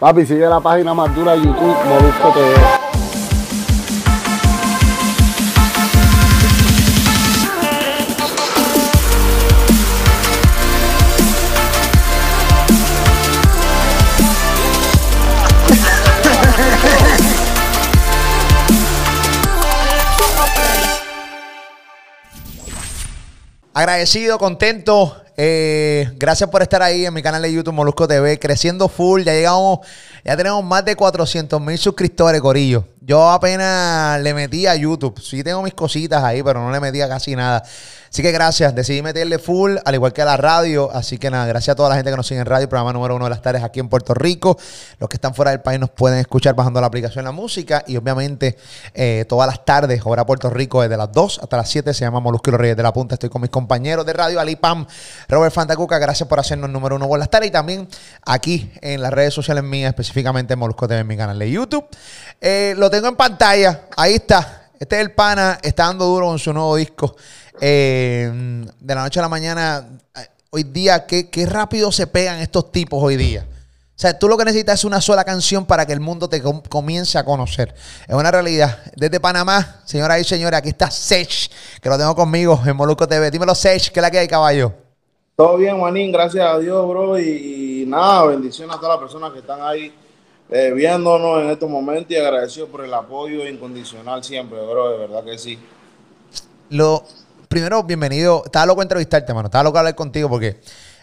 [0.00, 2.54] Papi, sigue la página más dura de YouTube, Molusco TV.
[23.74, 25.27] Agradecido, contento.
[25.40, 29.22] Eh, gracias por estar ahí en mi canal de YouTube Molusco TV, creciendo full.
[29.22, 29.78] Ya llegamos,
[30.24, 32.84] ya tenemos más de 400 mil suscriptores, Corillo.
[33.08, 35.18] Yo apenas le metí a YouTube.
[35.18, 37.62] Sí tengo mis cositas ahí, pero no le metía casi nada.
[38.10, 38.74] Así que gracias.
[38.74, 40.90] Decidí meterle full, al igual que a la radio.
[40.92, 43.16] Así que nada, gracias a toda la gente que nos sigue en radio, programa número
[43.16, 44.58] uno de las tardes aquí en Puerto Rico.
[44.98, 47.82] Los que están fuera del país nos pueden escuchar bajando la aplicación La Música.
[47.86, 48.58] Y obviamente
[48.92, 52.20] eh, todas las tardes, hora Puerto Rico, desde las 2 hasta las 7, se llama
[52.20, 53.14] Molusco los Reyes de la Punta.
[53.14, 54.86] Estoy con mis compañeros de radio, Ali Pam,
[55.30, 55.98] Robert Fantacuca.
[55.98, 57.48] Gracias por hacernos número uno por las tardes.
[57.48, 57.88] Y también
[58.26, 61.86] aquí en las redes sociales mías, específicamente en Molusco TV, mi canal de YouTube.
[62.40, 63.82] Eh, lo tengo en pantalla.
[63.96, 64.70] Ahí está.
[64.80, 65.58] Este es el pana.
[65.62, 67.14] Está dando duro con su nuevo disco.
[67.60, 68.30] Eh,
[68.80, 69.86] de la noche a la mañana.
[70.16, 73.46] eh, Hoy día, ¿qué, rápido se pegan estos tipos hoy día.
[73.50, 76.40] O sea, tú lo que necesitas es una sola canción para que el mundo te
[76.40, 77.74] com- comience a conocer.
[78.06, 78.78] Es una realidad.
[78.96, 81.50] Desde Panamá, señoras y señores, aquí está Sech,
[81.82, 83.30] que lo tengo conmigo en Molusco TV.
[83.30, 84.72] Dímelo, Sech, ¿qué es la que hay, caballo?
[85.36, 87.18] Todo bien, Manín, gracias a Dios, bro.
[87.18, 89.92] Y nada, bendiciones a todas las personas que están ahí
[90.50, 94.90] eh, viéndonos en estos momentos y agradecido por el apoyo incondicional siempre, bro.
[94.90, 95.58] De verdad que sí.
[96.70, 97.04] Lo
[97.48, 98.42] primero, bienvenido.
[98.44, 99.46] Estaba loco entrevistarte, mano.
[99.48, 100.60] Estaba loco hablar contigo porque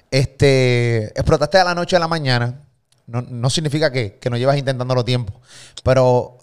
[0.09, 2.61] este, explotaste de la noche a la mañana.
[3.07, 5.39] No, no significa que, que no llevas intentándolo tiempo.
[5.83, 6.39] Pero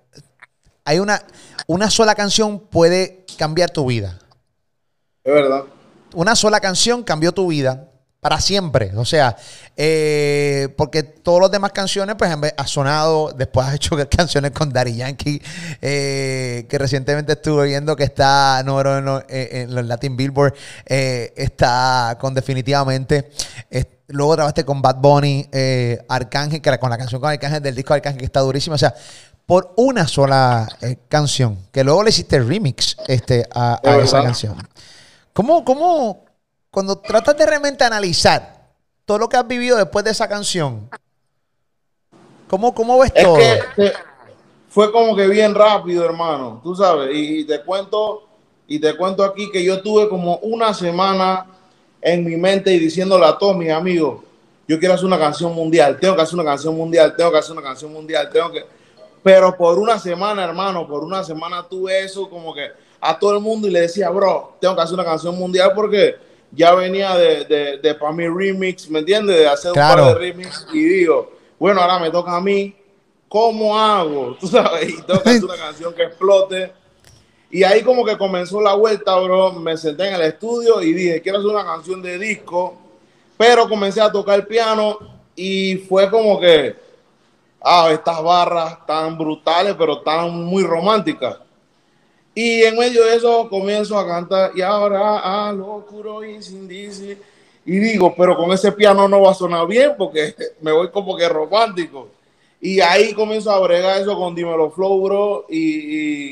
[0.85, 1.23] hay una,
[1.67, 4.19] una sola canción puede cambiar tu vida.
[5.25, 5.65] Es verdad.
[6.15, 7.92] Una sola canción cambió tu vida
[8.23, 8.93] para siempre.
[8.95, 9.37] O sea,
[9.77, 14.95] eh, porque todas las demás canciones, pues, has sonado, después has hecho canciones con Daddy
[14.95, 15.43] Yankee,
[15.81, 20.55] eh, que recientemente estuve viendo que está número en, los- eh, en los Latin Billboard,
[20.87, 23.29] eh, está con definitivamente.
[24.07, 25.49] luego trabajaste con Bad Bunny,
[26.09, 28.77] Arcángel, que era con la canción con Arcángel del disco Arcángel, que está durísima.
[28.77, 28.95] O sea,
[29.47, 30.69] por una sola
[31.09, 34.57] canción, que luego le hiciste remix este, a, a Es esa canción.
[35.33, 36.25] ¿Cómo, cómo,
[36.73, 38.71] cuando tratas de realmente analizar
[39.05, 40.89] todo lo que has vivido después de esa canción,
[42.49, 43.37] cómo, cómo ves Es todo?
[43.37, 43.93] que te-
[44.71, 46.61] fue como que bien rápido, hermano.
[46.65, 47.15] Tú sabes.
[47.15, 48.23] Y, y te cuento,
[48.67, 51.45] y te cuento aquí que yo tuve como una semana
[52.01, 54.23] en mi mente y diciéndole a todos mis amigos,
[54.67, 57.53] yo quiero hacer una canción mundial, tengo que hacer una canción mundial, tengo que hacer
[57.53, 58.65] una canción mundial, tengo que...
[59.23, 62.69] Pero por una semana, hermano, por una semana tuve eso como que
[62.99, 66.32] a todo el mundo y le decía, bro, tengo que hacer una canción mundial porque
[66.53, 69.37] ya venía de, de, de para mi remix, ¿me entiendes?
[69.37, 70.03] De hacer Claro.
[70.03, 72.75] un par de remix y digo, bueno, ahora me toca a mí,
[73.29, 74.37] ¿cómo hago?
[74.41, 76.73] Tú sabes, y hacer una canción que explote.
[77.51, 79.53] Y ahí como que comenzó la vuelta, bro.
[79.53, 82.79] Me senté en el estudio y dije, quiero hacer una canción de disco.
[83.37, 84.99] Pero comencé a tocar el piano
[85.37, 86.75] y fue como que,
[87.63, 91.37] ah, estas barras tan brutales, pero tan muy románticas.
[92.35, 96.67] Y en medio de eso comienzo a cantar y ahora a lo oscuro y sin
[96.67, 97.19] dice.
[97.65, 101.17] Y digo, pero con ese piano no va a sonar bien porque me voy como
[101.17, 102.09] que romántico.
[102.61, 105.47] Y ahí comienzo a bregar eso con Dímelo Flow, bro.
[105.49, 105.59] Y,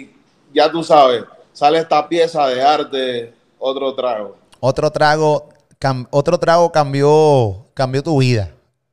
[0.05, 0.11] y
[0.55, 4.37] ya tú sabes, sale esta pieza de arte, otro trago.
[4.61, 5.49] Otro trago,
[5.81, 8.51] cam- otro trago cambió, cambió tu vida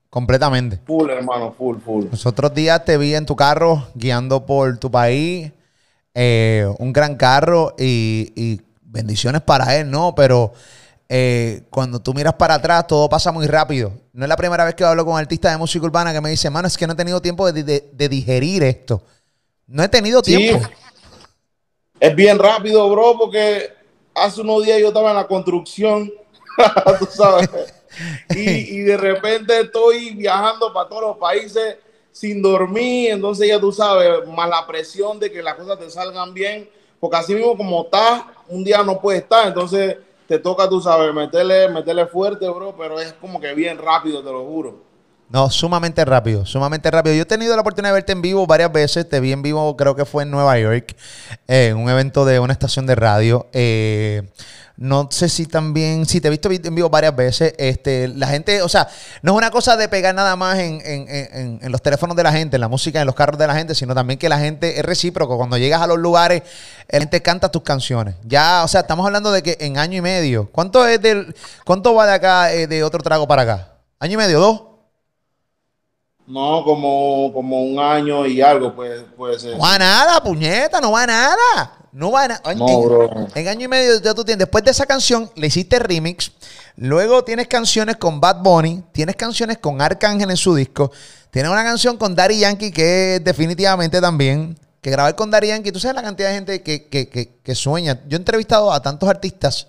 [0.09, 0.79] completamente.
[0.85, 2.06] Full, hermano, full, full.
[2.12, 5.51] Los otros días te vi en tu carro guiando por tu país,
[6.19, 10.16] eh, un gran carro y, y bendiciones para él, ¿no?
[10.16, 10.51] Pero
[11.07, 13.94] eh, cuando tú miras para atrás, todo pasa muy rápido.
[14.13, 16.50] No es la primera vez que hablo con artistas de música urbana que me dice,
[16.50, 19.03] mano, es que no he tenido tiempo de, de- de digerir esto.
[19.67, 20.35] No he tenido Sí.
[20.35, 20.67] tiempo.
[22.00, 23.69] Es bien rápido, bro, porque
[24.16, 26.11] hace unos días yo estaba en la construcción,
[26.99, 27.47] tú sabes,
[28.35, 31.78] y, y de repente estoy viajando para todos los países
[32.17, 36.34] sin dormir, entonces ya tú sabes, más la presión de que las cosas te salgan
[36.34, 36.67] bien,
[36.99, 39.97] porque así mismo como estás, un día no puedes estar, entonces
[40.28, 44.31] te toca, tú sabes, meterle, meterle fuerte, bro, pero es como que bien rápido, te
[44.31, 44.87] lo juro.
[45.29, 47.14] No, sumamente rápido, sumamente rápido.
[47.14, 49.09] Yo he tenido la oportunidad de verte en vivo varias veces.
[49.09, 50.96] Te vi en vivo, creo que fue en Nueva York,
[51.49, 53.47] eh, en un evento de una estación de radio.
[53.52, 54.23] Eh,
[54.78, 57.53] no sé si también, si te he visto en vivo varias veces.
[57.58, 58.88] Este, la gente, o sea,
[59.24, 62.22] no es una cosa de pegar nada más en, en- en- en los teléfonos de
[62.24, 64.38] la gente, en la música, en los carros de la gente, sino también que la
[64.40, 65.35] gente es recíproco.
[65.38, 66.44] Cuando llegas a los lugares,
[66.90, 68.16] la gente canta tus canciones.
[68.24, 70.47] Ya, o sea, estamos hablando de que en año y medio.
[70.52, 71.35] ¿Cuánto es del,
[71.66, 73.74] cuánto va de acá, eh, de otro trago para acá?
[74.00, 74.62] ¿Año y medio, dos?
[76.28, 79.53] No, como, como un año y algo, pues, puede ser.
[79.53, 81.78] No va nada, puñeta, no va nada.
[81.97, 82.41] No va nada.
[82.53, 83.28] No, en, bro.
[83.34, 84.38] en año y medio ya tú tienes.
[84.38, 86.32] Después de esa canción, le hiciste remix.
[86.76, 88.84] Luego tienes canciones con Bad Bunny.
[88.91, 90.91] Tienes canciones con Arcángel en su disco.
[91.32, 94.55] Tienes una canción con Daddy Yankee que definitivamente también.
[94.79, 95.72] Que grabar con Daddy Yankee.
[95.72, 98.00] Tú sabes la cantidad de gente que, que, que, que sueña.
[98.08, 99.67] Yo he entrevistado a tantos artistas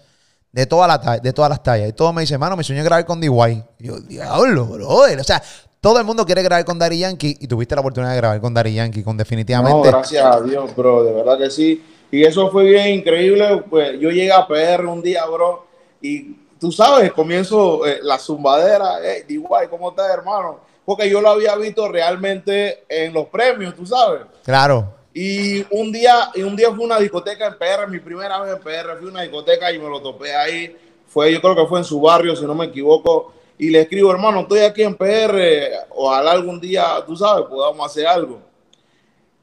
[0.53, 1.89] de, toda la de todas las tallas.
[1.89, 3.65] Y todos me dicen, mano, mi sueño es grabar con DY.
[3.79, 5.19] Yo, diablo, brother.
[5.19, 5.43] O sea,
[5.81, 7.39] todo el mundo quiere grabar con Daddy Yankee.
[7.41, 9.03] Y tuviste la oportunidad de grabar con Daddy Yankee.
[9.03, 9.89] Con No, definitivamente.
[9.89, 11.83] gracias a Dios, bro, de verdad que sí.
[12.11, 15.67] Y eso fue bien increíble, pues yo llegué a PR un día, bro,
[16.01, 20.61] y tú sabes, comienzo eh, la zumbadera, eh, igual, ¿cómo estás, hermano?
[20.85, 24.23] Porque yo lo había visto realmente en los premios, tú sabes.
[24.43, 24.95] Claro.
[25.13, 28.57] Y un día, y un día fui a una discoteca en PR, mi primera vez
[28.57, 30.75] en PR, fui a una discoteca y me lo topé ahí.
[31.09, 33.35] Fue, yo creo que fue en su barrio, si no me equivoco.
[33.59, 38.07] Y le escribo, hermano, estoy aquí en PR, ojalá algún día, tú sabes, podamos hacer
[38.07, 38.48] algo.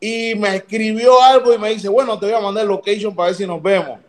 [0.08, 3.36] Y me escribió algo y me dice, bueno, te voy a mandar location para ver
[3.36, 4.00] si nos vemos.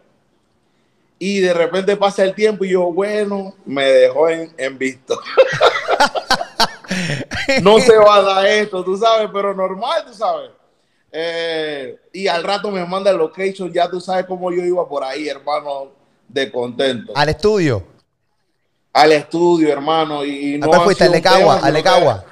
[1.18, 5.18] Y de repente pasa el tiempo y yo, bueno, me dejó en, en visto.
[7.62, 10.50] no se va a dar esto, tú sabes, pero normal, tú sabes.
[11.10, 15.02] Eh, y al rato me manda el location, ya tú sabes cómo yo iba por
[15.02, 15.92] ahí, hermano,
[16.28, 17.14] de contento.
[17.16, 17.82] Al estudio.
[18.92, 20.26] Al estudio, hermano.
[20.26, 21.04] Y, y ¿A no fuiste?
[21.04, 21.58] ¿Al Lecagua?
[21.62, 22.22] ¿Al Lecagua?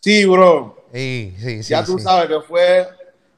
[0.00, 0.81] Sí, bro.
[0.92, 1.70] Sí, sí, sí.
[1.70, 2.04] ya tú sí.
[2.04, 2.88] sabes que fue.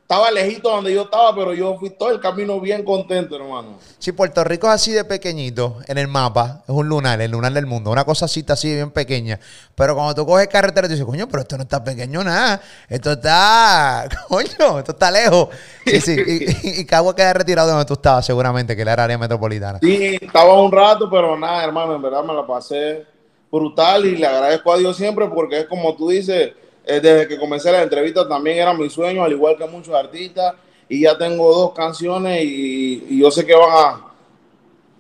[0.03, 3.79] Estaba lejito donde yo estaba, pero yo fui todo el camino bien contento, hermano.
[3.99, 6.63] Sí, Puerto Rico es así de pequeñito en el mapa.
[6.69, 7.91] Es un lunar, el lunar del mundo.
[7.91, 9.41] Una cosa así, bien pequeña.
[9.75, 12.61] Pero cuando tú coges carretera, tú dices, coño, pero esto no está pequeño nada.
[12.87, 15.49] Esto está, coño, esto está lejos.
[15.87, 16.17] Sí, sí.
[16.27, 19.17] Y, y, y Cagua queda retirado de donde tú estabas, seguramente, que era el área
[19.17, 19.79] metropolitana.
[19.81, 23.07] Sí, estaba un rato, pero nada, hermano, en verdad me la pasé
[23.51, 26.53] brutal y le agradezco a Dios siempre porque es como tú dices,
[26.87, 30.55] eh, desde que comencé la entrevista también era mi sueño, al igual que muchos artistas,
[30.89, 34.05] y ya tengo dos canciones y, yo sé que van a,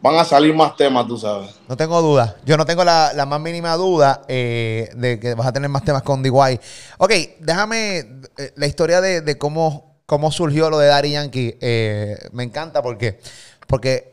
[0.01, 1.51] van a salir más temas, tú sabes.
[1.69, 2.37] No tengo duda.
[2.45, 5.85] Yo no tengo la, la más mínima duda eh, de que vas a tener más
[5.85, 6.61] temas con DY.
[6.99, 7.99] Ok, déjame
[8.39, 11.59] eh, la historia de, de cómo, cómo surgió lo de Daddy Yankee.
[11.61, 13.21] eh, me encanta porque,
[13.67, 14.09] porque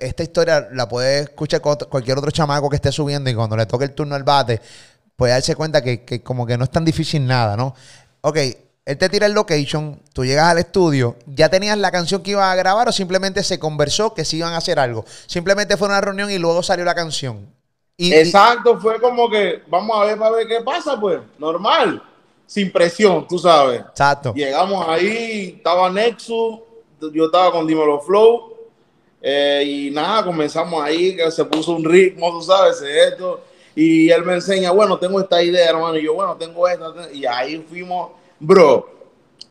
[0.00, 3.84] esta historia la puede escuchar cualquier otro chamaco que esté subiendo y cuando le toque
[3.84, 4.60] el turno al bate,
[5.16, 7.74] puede darse cuenta que, que como que no es tan difícil nada, ¿no?
[8.20, 8.38] Ok,
[8.86, 12.52] él te tira el location, tú llegas al estudio, ¿ya tenías la canción que ibas
[12.52, 15.04] a grabar o simplemente se conversó que sí iban a hacer algo?
[15.26, 17.52] Simplemente fue una reunión y luego salió la canción.
[17.96, 22.00] Y, Exacto, fue como que vamos a ver para ver qué pasa, pues, normal,
[22.46, 23.80] sin presión, tú sabes.
[23.80, 24.32] exacto.
[24.34, 26.60] Llegamos ahí, estaba Nexus,
[27.12, 28.54] yo estaba con Dímelo Flow,
[29.20, 33.40] eh, y nada, comenzamos ahí, que se puso un ritmo, tú sabes, esto,
[33.76, 37.26] y él me enseña, bueno, tengo esta idea, hermano, y yo, bueno, tengo esta, y
[37.26, 38.88] ahí fuimos, bro,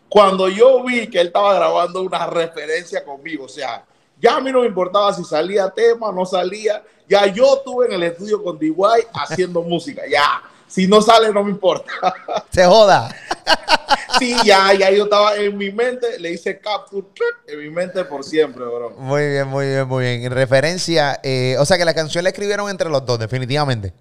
[0.09, 3.85] cuando yo vi que él estaba grabando una referencia conmigo, o sea,
[4.19, 7.93] ya a mí no me importaba si salía tema, no salía, ya yo estuve en
[7.93, 8.73] el estudio con DY
[9.13, 11.91] haciendo música, ya, si no sale no me importa.
[12.49, 13.15] Se joda.
[14.17, 17.05] Sí, ya, ya yo estaba en mi mente, le hice capture
[17.47, 18.91] en mi mente por siempre, bro.
[18.91, 20.23] Muy bien, muy bien, muy bien.
[20.23, 23.93] En referencia, eh, o sea que la canción la escribieron entre los dos, definitivamente.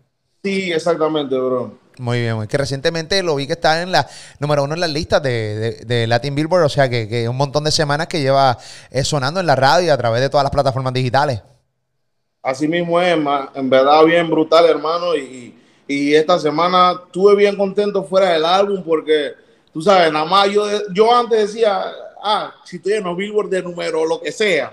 [0.44, 1.81] Sí, exactamente, bro.
[1.99, 4.08] Muy bien, muy- que recientemente lo vi que está en la
[4.41, 7.37] número uno en las listas de, de- de Latin Billboard, o sea que, que un
[7.37, 8.59] montón de semanas que lleva
[8.90, 11.40] eh, sonando en la radio y a través de todas las plataformas digitales.
[12.42, 13.16] Así mismo es,
[13.54, 15.16] en verdad bien brutal, hermano.
[15.16, 15.54] Y,
[15.88, 19.33] y esta semana estuve bien contento fuera del álbum porque,
[19.73, 21.85] tú sabes, nada más yo, yo antes decía,
[22.23, 24.73] ah, si estoy en los Billboard de número, lo que sea,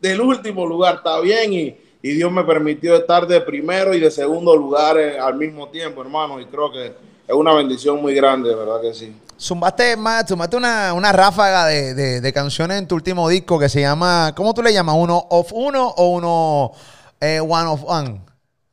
[0.00, 4.10] del último lugar está bien y, y Dios me permitió estar de primero y de
[4.10, 6.40] segundo lugar eh, al mismo tiempo, hermano.
[6.40, 9.16] Y creo que es una bendición muy grande, ¿verdad que sí?
[9.40, 13.68] Zumbaste más, zumbaste una, una ráfaga de, de- de canciones en tu último disco que
[13.68, 14.94] se llama, ¿cómo tú le llamas?
[14.98, 16.72] ¿Uno of uno o uno
[17.20, 18.20] eh, one of one?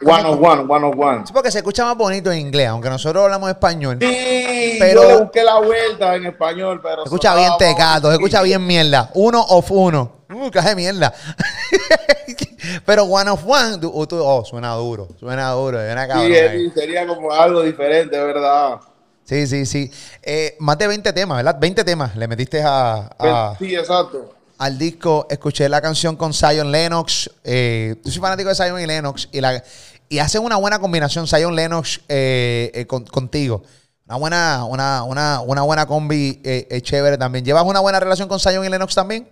[0.02, 1.28] One of one, one of one.
[1.28, 3.98] Sí, porque se escucha más bonito en inglés, aunque nosotros hablamos español.
[4.00, 7.02] Sí, Pero- yo le busqué la vuelta en español, pero...
[7.02, 9.10] Se escucha bien tecato, se escucha bien mierda.
[9.16, 10.20] Uno of uno.
[10.34, 11.14] Uh, caje mierda.
[12.86, 16.32] Pero one of one, tú- uh, tú- oh, suena duro, suena duro, suena cabrón.
[16.32, 18.80] Sí, sería como algo diferente, ¿verdad?
[19.24, 19.92] Sí, sí, sí.
[20.24, 21.58] Eh, más de 20 temas, ¿verdad?
[21.60, 24.34] 20 temas le metiste a, a- Sí, exacto.
[24.58, 25.28] al disco.
[25.30, 27.30] Escuché la canción con Zion Lennox.
[27.44, 29.30] Eh, yo soy fanático de Zion y Lennox.
[29.32, 29.64] Y, la,
[30.10, 33.62] y hacen una buena combinación Zion Lennox eh, eh, con- contigo.
[34.08, 36.42] Una buena, una, una, una buena combi
[36.82, 37.46] chévere también.
[37.46, 39.30] ¿Llevas una buena relación con Zion y Lennox también?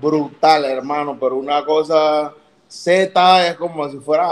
[0.00, 2.32] Brutal, hermano, pero una cosa
[2.68, 4.26] Z es como si fuera,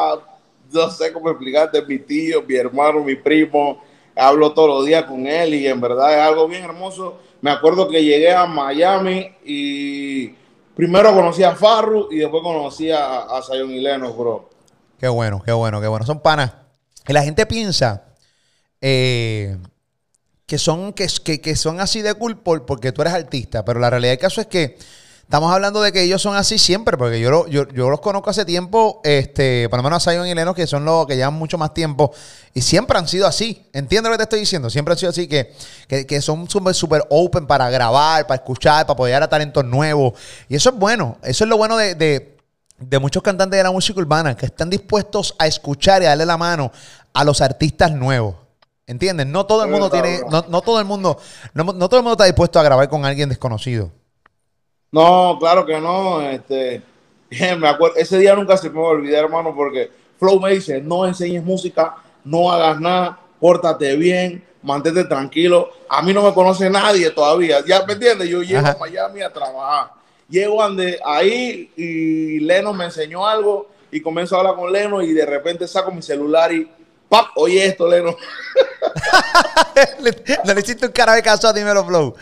[0.72, 3.80] no sé cómo explicarte, mi tío, mi hermano, mi primo.
[4.16, 7.18] hablo todos los días con él y en verdad es algo bien hermoso.
[7.40, 10.28] Me acuerdo que llegué a Miami y
[10.74, 14.50] primero conocí a Farru y después conocí a, a Zion y Leno, bro.
[14.98, 16.04] Qué bueno, qué bueno, qué bueno.
[16.04, 16.52] Son panas.
[17.06, 18.04] Y la gente piensa
[18.80, 19.56] eh,
[20.46, 23.80] que, son, que, que, que son así de cool por- porque tú eres artista, pero
[23.80, 24.76] la realidad del caso es que
[25.22, 28.28] estamos hablando de que ellos son así siempre, porque yo, lo- yo, yo los conozco
[28.30, 31.34] hace tiempo, este, por lo menos a Zion y Leno, que son los que llevan
[31.34, 32.12] mucho más tiempo,
[32.52, 33.66] y siempre han sido así.
[33.72, 34.68] ¿Entiendes lo que te estoy diciendo?
[34.68, 35.54] Siempre han sido así, que,
[35.88, 40.12] que, que son súper, súper open para grabar, para escuchar, para apoyar a talentos nuevos.
[40.48, 41.16] Y eso es bueno.
[41.22, 42.36] Eso es lo bueno de, de,
[42.78, 46.26] de muchos cantantes de la música urbana, que están dispuestos a escuchar y a darle
[46.26, 46.70] la mano
[47.14, 48.34] a los artistas nuevos.
[48.86, 49.26] ¿Entiendes?
[49.28, 51.16] No todo el mundo tiene, no, no todo el mundo,
[51.54, 53.90] no, no todo el mundo está dispuesto a grabar con alguien desconocido.
[54.92, 56.20] No, claro que no.
[56.20, 56.82] Este,
[57.58, 60.80] me acuerdo, ese día nunca se me va a olvidar, hermano, porque Flow me dice,
[60.80, 65.70] no enseñes música, no hagas nada, pórtate bien, mantente tranquilo.
[65.88, 68.28] A mí no me conoce nadie todavía, ¿ya me entiendes?
[68.28, 68.72] Yo llego Ajá.
[68.72, 69.90] a Miami a trabajar.
[70.28, 75.12] Llego ande ahí y Leno me enseñó algo y comienzo a hablar con Leno y
[75.12, 76.70] de repente saco mi celular y
[77.08, 77.26] ¡pap!
[77.36, 78.16] Oye esto, Leno.
[80.44, 82.14] no le hiciste un cara de caso a Dímelo Flow.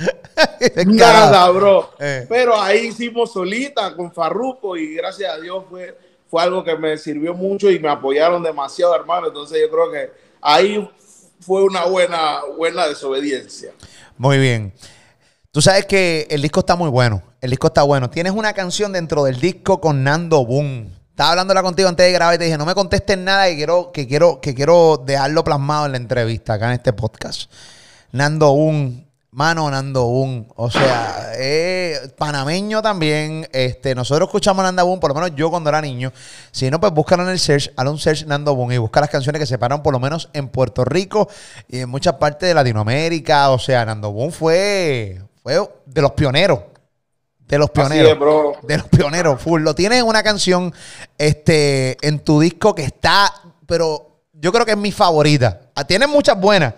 [0.87, 1.91] Nada, bro.
[1.99, 2.27] Eh.
[2.29, 5.97] Pero ahí hicimos solita con Farruko y gracias a Dios fue,
[6.29, 9.29] fue algo que me sirvió mucho y me apoyaron demasiado, hermano.
[9.29, 10.89] Entonces yo creo que ahí
[11.41, 13.73] fue una buena, buena desobediencia.
[14.17, 14.73] Muy bien.
[15.53, 17.23] Tú sabes que el disco está muy bueno.
[17.41, 18.09] El disco está bueno.
[18.11, 20.93] Tienes una canción dentro del disco con Nando Boom.
[21.11, 23.93] Estaba hablándola contigo antes de grabar y te dije, no me contestes nada que quiero,
[23.93, 27.51] que quiero, que quiero dejarlo plasmado en la entrevista acá en este podcast.
[28.13, 30.47] Nando Boom, mano Nando Boom.
[30.57, 33.49] O sea, eh, panameño también.
[33.53, 36.13] Este, nosotros escuchamos Nando Boom, por lo menos yo cuando era niño.
[36.51, 39.41] Si no, pues búscalo en el search, un search Nando Boom y busca las canciones
[39.41, 41.29] que se pararon por lo menos en Puerto Rico
[41.69, 43.51] y en muchas partes de Latinoamérica.
[43.51, 46.61] O sea, Nando Boom fue, fue de los pioneros.
[47.39, 48.13] De los pioneros.
[48.13, 48.53] es, bro.
[48.63, 49.63] De los pioneros, full.
[49.63, 50.73] Lo tienes en una canción
[51.19, 53.33] este, en tu disco que está,
[53.67, 54.11] pero
[54.41, 55.61] yo creo que es mi favorita.
[55.75, 56.75] Ah, Tienes muchas buenas,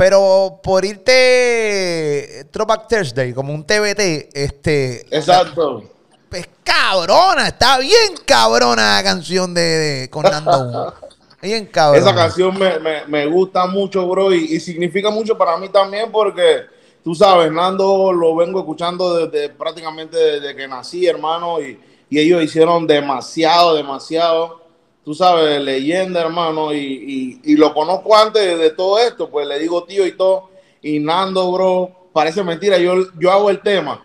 [0.00, 5.84] pero por irte Throwback Thursday, como un TBT, este, Exacto.
[6.30, 10.94] pues cabrona, está bien cabrona la canción de, de- con Nando.
[11.42, 12.02] Bien cabrona.
[12.02, 16.10] Esa canción me, me- me gusta mucho, bro, y, y significa mucho para mí también
[16.10, 16.62] porque,
[17.04, 21.78] tú sabes, Nando lo vengo escuchando desde prácticamente desde que nací, hermano, y,
[22.08, 24.62] y ellos hicieron demasiado, demasiado,
[25.04, 29.58] tú sabes, leyenda, hermano, y, y- lo conozco antes de, de todo esto, pues le
[29.58, 30.50] digo tío y todo,
[30.82, 34.04] y Nando, bro, parece mentira, yo, yo hago el tema.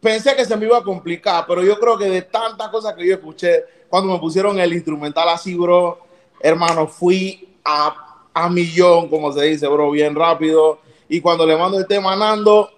[0.00, 3.06] Pensé que se me iba a complicar, pero yo creo que de tantas cosas que
[3.06, 5.98] yo escuché, cuando me pusieron el instrumental así, bro,
[6.40, 10.78] hermano, fui a, a millón, como se dice, bro, bien rápido.
[11.08, 12.70] Y cuando le mando el tema a Nando,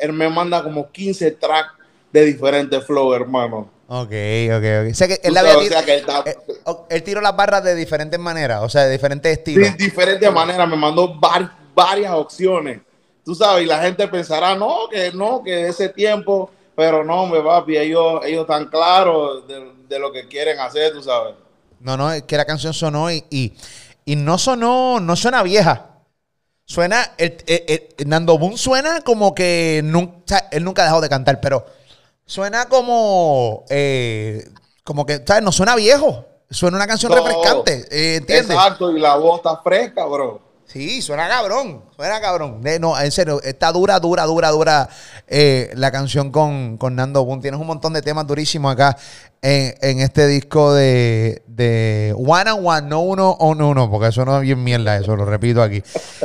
[0.00, 1.72] él me manda como 15 tracks
[2.12, 3.70] de diferentes flow, hermano.
[3.90, 4.12] Ok,
[4.52, 4.90] ok, ok.
[4.90, 6.04] O sea que él, sabes, había o sea tir- que él
[6.90, 9.76] eh, tiró las barras de diferentes maneras, o sea, de diferentes de estilos.
[9.78, 12.80] diferentes maneras, me mandó var- varias opciones.
[13.24, 17.26] Tú sabes, y la gente pensará, no, que no, que de ese tiempo, pero no,
[17.26, 21.34] me papi, ellos, ellos están claros de, de lo que quieren hacer, tú sabes.
[21.80, 23.54] No, no, es que la canción sonó y, y,
[24.04, 25.86] y no sonó, no suena vieja.
[26.66, 27.64] Suena, el, el-
[27.96, 31.64] el- Nando Boom suena como que nunca, él nunca ha dejado de cantar, pero
[32.28, 34.46] suena como, eh,
[34.84, 35.42] como que, ¿sabes?
[35.42, 36.26] No suena viejo.
[36.50, 37.16] Suena una canción No.
[37.16, 38.50] refrescante, eh, ¿entiendes?
[38.56, 40.40] Exacto, y la voz está fresca, bro.
[40.66, 42.60] Sí, suena cabrón, suena cabrón.
[42.64, 44.88] Eh, no, en serio, está dura, dura, dura, dura
[45.26, 47.40] eh, la canción con, con Nando Boom.
[47.40, 48.96] Tienes un montón de temas durísimos acá
[49.42, 54.24] en, en este disco de, de One and One, no uno on uno, porque eso
[54.26, 55.82] no es bien mierda, eso lo repito aquí.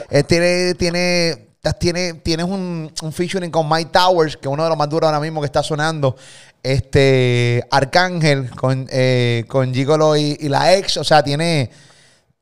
[0.10, 4.78] Eh, tiene, tiene, tienes un, un featuring con Mike Towers, que es uno de los
[4.78, 6.16] más duros ahora mismo que está sonando.
[6.62, 11.70] Este Arcángel con, eh, con Gigolo y, la ex, o sea, tiene.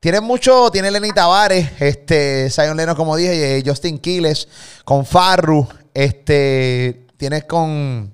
[0.00, 4.48] Tiene mucho, tiene Lenny Tavares, este, Zion Leno, como dije, eh, Justin Quiles,
[4.84, 5.64] con Farru,
[5.94, 8.10] este, tienes con,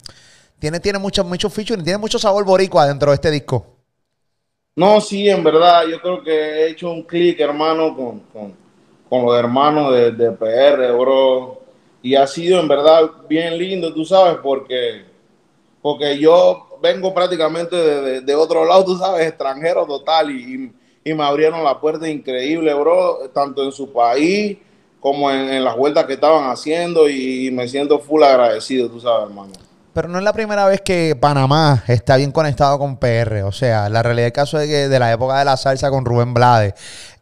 [0.59, 3.79] tiene, tiene mucho, mucho featuring, tiene mucho sabor boricua dentro de este disco.
[4.77, 8.55] No, sí, en verdad, yo creo que he hecho un clic, hermano, con, con,
[9.09, 11.61] con los hermanos de, de PR, bro.
[12.03, 15.05] Y ha sido en verdad bien lindo, tú sabes, porque,
[15.83, 20.73] porque yo vengo prácticamente de, de- otro lado, tú sabes, extranjero total, y,
[21.05, 24.59] y- y me abrieron la puerta increíble, bro, tanto en su país
[25.01, 29.29] como en, en las vueltas que estaban haciendo, y, me siento full agradecido, tú sabes,
[29.29, 29.53] hermano.
[29.99, 33.43] Pero no es la primera vez que Panamá está bien conectado con PR.
[33.43, 36.05] O sea, la realidad del caso es que de la época de la salsa con
[36.05, 36.75] Rubén Blades,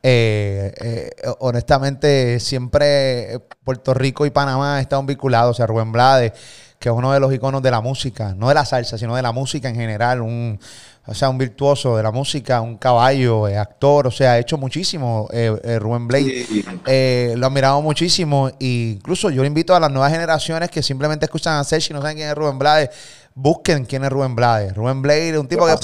[0.02, 5.52] eh, eh, honestamente, siempre Puerto Rico y Panamá están vinculados.
[5.52, 6.32] O sea, Rubén Blades,
[6.78, 9.22] que es uno de los iconos de la música, no de la salsa, sino de
[9.22, 10.58] la música en general, un,
[11.06, 14.58] o sea, un virtuoso de la música, un caballo, eh, actor, o sea, ha hecho
[14.58, 15.28] muchísimo
[15.78, 16.48] Rubén Blades.
[17.36, 18.50] lo admirado muchísimo.
[18.60, 21.94] E incluso yo le invito a las nuevas generaciones que simplemente escuchan a Sesh y
[21.94, 22.90] no saben quién es Rubén Blades
[23.36, 24.74] busquen quién es Rubén Blades.
[24.74, 25.74] Rubén Blades es un tipo que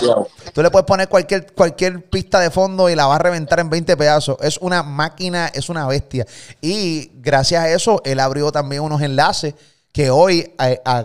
[0.53, 3.69] tú le puedes poner cualquier, cualquier pista de fondo y la va a reventar en
[3.69, 4.39] 20 pedazos.
[4.41, 6.27] Es una máquina, es una bestia.
[6.63, 9.55] Y gracias a eso, él abrió también unos enlaces
[9.93, 11.05] que hoy a,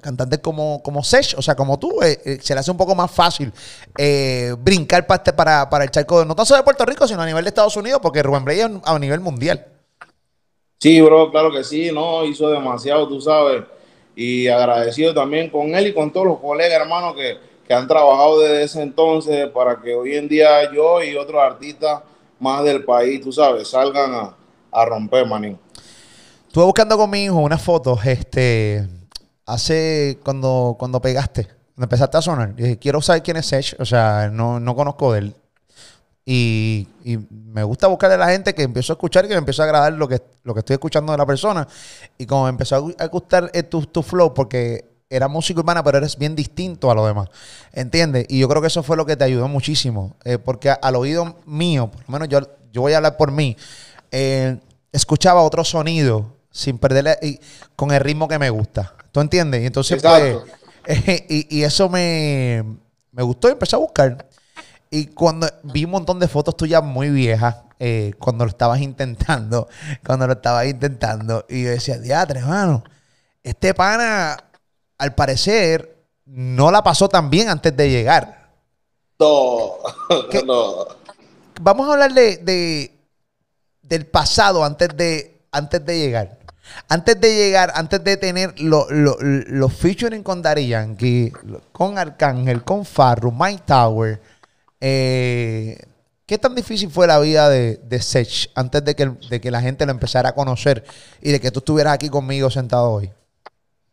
[0.00, 2.94] cantantes como, como Sech, o sea, como tú, eh, eh, se le hace un poco
[2.94, 3.52] más fácil
[3.96, 7.22] eh, brincar para, este, para, para el charco, no tan solo de Puerto Rico, sino
[7.22, 9.64] a nivel de Estados Unidos, porque Rubén Blades es a nivel mundial.
[10.78, 13.62] Sí, bro, claro que sí, no, hizo demasiado, tú sabes
[14.16, 17.36] y agradecido también con él y con todos los colegas hermanos que,
[17.66, 22.02] que, han trabajado desde ese entonces para que hoy en día yo y otros artistas
[22.38, 24.36] más del país, tú sabes, salgan a,
[24.70, 25.58] a romper, manín.
[26.54, 28.88] Estuve buscando con mi hijo unas fotos, este,
[29.44, 32.54] hace cuando, cuando pegaste, cuando empezaste a sonar.
[32.56, 35.34] Y dije, quiero saber quién es Sech, o sea, no, no conozco de él.
[36.24, 36.86] Y,
[37.28, 39.64] me gusta buscarle a la gente que empiezo a escuchar y que me empezó a
[39.64, 41.66] agradar lo que, lo que estoy escuchando de la persona.
[42.18, 45.98] Y como me empezó a gustar eh, tu, tu flow, porque era música urbana, pero
[45.98, 47.30] eres bien distinto a lo demás.
[47.72, 48.26] ¿Entiendes?
[48.28, 50.14] Y yo creo que eso fue lo que te ayudó muchísimo.
[50.22, 52.38] Eh, porque al oído mío, por lo menos yo,
[52.72, 53.56] yo voy a hablar por mí,
[54.12, 54.56] eh,
[54.92, 57.40] escuchaba otro sonido sin perderle y,
[57.74, 58.94] con el ritmo que me gusta.
[59.10, 59.62] ¿Tú entiendes?
[59.62, 60.38] Y entonces, pues,
[61.28, 62.64] y, y, eso me,
[63.10, 64.28] me gustó y empecé a buscar.
[64.88, 69.68] Y cuando vi un montón de fotos tuyas muy viejas, eh, cuando lo estabas intentando,
[70.06, 72.84] cuando lo estabas intentando, y yo decía, diatre, hermano,
[73.42, 74.36] este pana,
[74.96, 75.96] al parecer,
[76.26, 78.52] no la pasó tan bien antes de llegar.
[79.18, 79.72] No,
[80.46, 80.86] no.
[81.60, 82.96] Vamos a hablar de,
[83.82, 86.38] del pasado antes de, antes de llegar.
[86.88, 91.32] Antes de llegar, antes de tener los lo, featuring con Dari Yankee,
[91.72, 94.20] con Arcángel, con Farru, Mike Tower,
[94.80, 95.78] eh,
[96.26, 99.60] ¿Qué tan difícil fue la vida de, de Sech antes de que, de que la
[99.60, 100.82] gente lo empezara a conocer
[101.20, 103.10] y de que tú estuvieras aquí conmigo sentado hoy?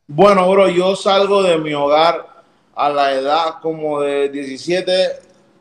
[0.07, 2.25] Bueno, bro, yo salgo de mi hogar
[2.73, 4.93] a la edad como de 17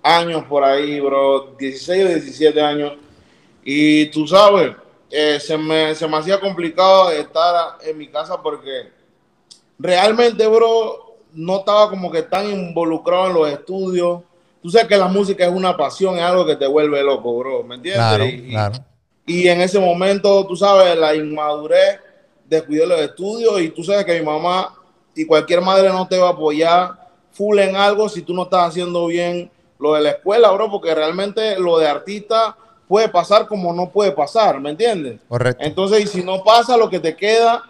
[0.04, 2.92] años por ahí, bro, 16 o 17 años.
[3.64, 4.76] Y tú sabes,
[5.10, 8.90] eh, se, me, se me hacía complicado estar en mi casa porque
[9.78, 14.22] realmente, bro, no estaba como que tan involucrado en los estudios
[14.62, 17.62] tú sabes que la música es una pasión, es algo que te vuelve loco, bro,
[17.62, 18.02] ¿me entiendes?
[18.02, 18.78] Claro, y, claro.
[19.26, 22.00] y en ese momento, tú sabes, la inmadurez
[22.48, 24.74] descuidé los estudios y tú sabes que mi mamá
[25.14, 28.68] y cualquier madre no te va a apoyar full en algo si tú no estás
[28.68, 32.56] haciendo bien lo de la escuela, bro, porque realmente lo de artista
[32.90, 35.20] puede pasar como no puede pasar, ¿me entiendes?
[35.28, 35.62] Correcto.
[35.64, 37.62] Entonces, y si no pasa, lo que te queda,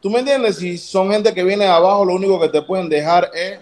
[0.00, 0.56] ¿tú me entiendes?
[0.56, 3.58] Si son gente que viene de abajo, lo único que te pueden dejar es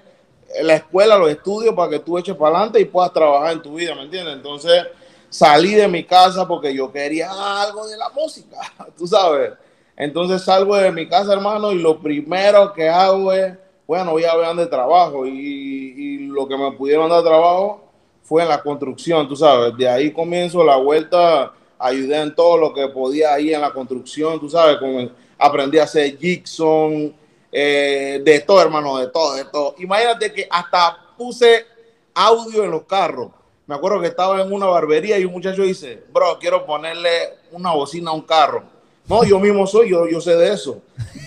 [0.63, 3.75] la escuela, los estudios para que tú eches para adelante y puedas trabajar en tu
[3.75, 4.37] vida, ¿me entiendes?
[4.37, 4.87] Entonces
[5.29, 7.29] salí de mi casa porque yo quería
[7.61, 8.59] algo de la música,
[8.97, 9.51] tú sabes.
[9.97, 13.53] Entonces salgo de mi casa, hermano, y lo primero que hago es,
[13.85, 15.27] bueno, voy a ver de trabajo.
[15.27, 17.90] Y, y, lo que me pudieron dar trabajo
[18.23, 19.77] fue en la construcción, tú sabes.
[19.77, 24.39] De ahí comienzo la vuelta, ayudé en todo lo que podía ahí en la construcción,
[24.39, 27.15] tú sabes, con, aprendí a hacer Gibson,
[27.51, 29.75] eh, de todo, hermano, de todo, de todo.
[29.79, 31.67] Imagínate que hasta puse
[32.15, 33.31] audio en los carros.
[33.67, 37.73] Me acuerdo que estaba en una barbería y un muchacho dice, bro, quiero ponerle una
[37.73, 38.65] bocina a un carro.
[39.07, 40.83] No, yo mismo soy, yo, yo sé de eso.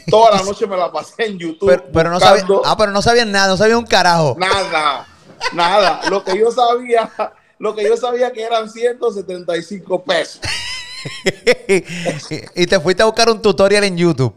[0.10, 1.84] Toda la noche me la pasé en YouTube.
[1.92, 4.36] Pero, no sabía, ah, pero no sabían nada, no sabía un carajo.
[4.38, 5.08] Nada,
[5.52, 6.02] nada.
[6.10, 7.12] Lo que yo sabía,
[7.60, 10.42] lo que yo sabía que eran 175 pesos.
[12.56, 14.34] y te fuiste a buscar un tutorial en YouTube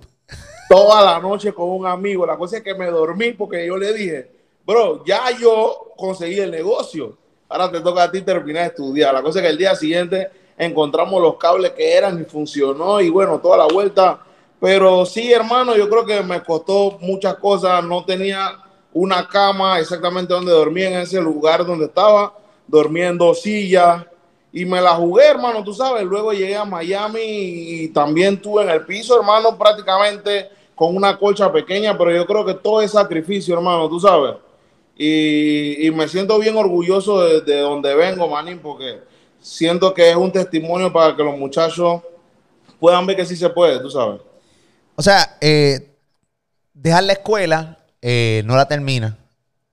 [0.69, 2.27] toda la noche con un amigo.
[2.27, 4.31] La cosa es que me dormí porque yo le dije,
[4.65, 7.17] bro, ya yo conseguí el negocio.
[7.49, 9.15] Ahora te toca a ti terminar de estudiar.
[9.15, 13.11] La cosa es que el día siguiente encontramos los cables que eran y funcionó y
[13.11, 14.21] bueno, toda la vuelta.
[14.61, 17.85] Pero sí, hermano, yo creo que me costó muchas cosas.
[17.85, 18.59] No tenía
[18.97, 22.33] una cama exactamente donde dormía en ese lugar donde estaba.
[22.67, 24.07] Dormía en dos sillas
[24.51, 26.03] y me la jugué, hermano, tú sabes.
[26.03, 31.53] Luego llegué a Miami y también tuve en el piso, hermano, prácticamente con una colcha
[31.53, 34.37] pequeña, pero yo creo que todo es sacrificio, hermano, tú sabes.
[34.97, 39.01] Y, me siento bien orgulloso de, donde vengo, manín, porque
[39.41, 42.01] siento que es un testimonio para que los muchachos
[42.81, 44.23] puedan ver que sí se puede, tú sabes.
[44.95, 45.95] O sea, eh,
[46.73, 49.17] dejar la escuela eh, no la termina.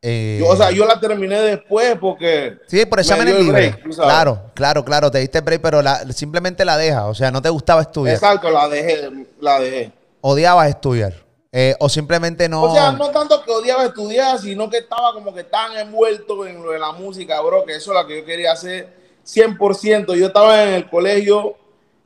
[0.05, 2.57] Eh, yo, o sea, yo la terminé después porque.
[2.67, 3.77] Sí, por exámenes libres.
[3.95, 5.81] Claro, claro, claro, te diste break, pero
[6.13, 7.05] simplemente la dejas.
[7.05, 8.15] O sea, no te gustaba estudiar.
[8.15, 9.09] Exacto, la dejé,
[9.39, 9.93] la dejé.
[10.19, 11.13] Odiabas estudiar.
[11.55, 12.63] Eh, o simplemente no.
[12.63, 16.62] O sea, no tanto que odiaba estudiar, sino que estaba como que tan envuelto en
[16.62, 18.89] lo de la música, bro, que eso es lo que yo quería hacer
[19.25, 20.15] 100%.
[20.15, 21.55] Yo estaba en el colegio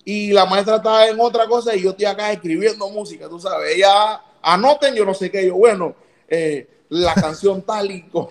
[0.03, 3.75] y la maestra estaba en otra cosa y yo estoy acá escribiendo música, tú sabes.
[3.75, 5.95] Ella, anoten, yo no sé qué, yo, bueno,
[6.28, 8.30] eh la canción tal y tú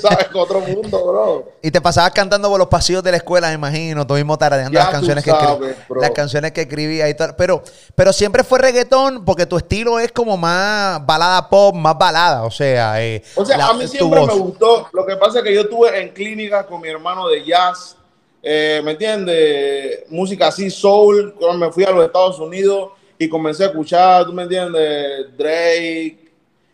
[0.00, 1.52] sabes, con otro mundo, bro.
[1.62, 4.78] Y te pasabas cantando por los pasillos de la escuela, me imagino, tú mismo tarareando
[4.78, 7.36] las canciones que las canciones que escribía y tal.
[7.36, 7.62] Pero,
[7.94, 12.50] pero siempre fue reggaetón porque tu estilo es como más balada pop, más balada, o
[12.50, 13.02] sea.
[13.02, 14.88] Eh, o sea, a mí siempre me gustó.
[14.92, 17.96] Lo que pasa es que yo estuve en clínica con mi hermano de jazz,
[18.42, 20.04] eh, ¿me entiendes?
[20.08, 21.34] Música así, soul.
[21.38, 25.36] Cuando me fui a los Estados Unidos y comencé a escuchar, ¿tú me entiendes?
[25.36, 26.19] Drake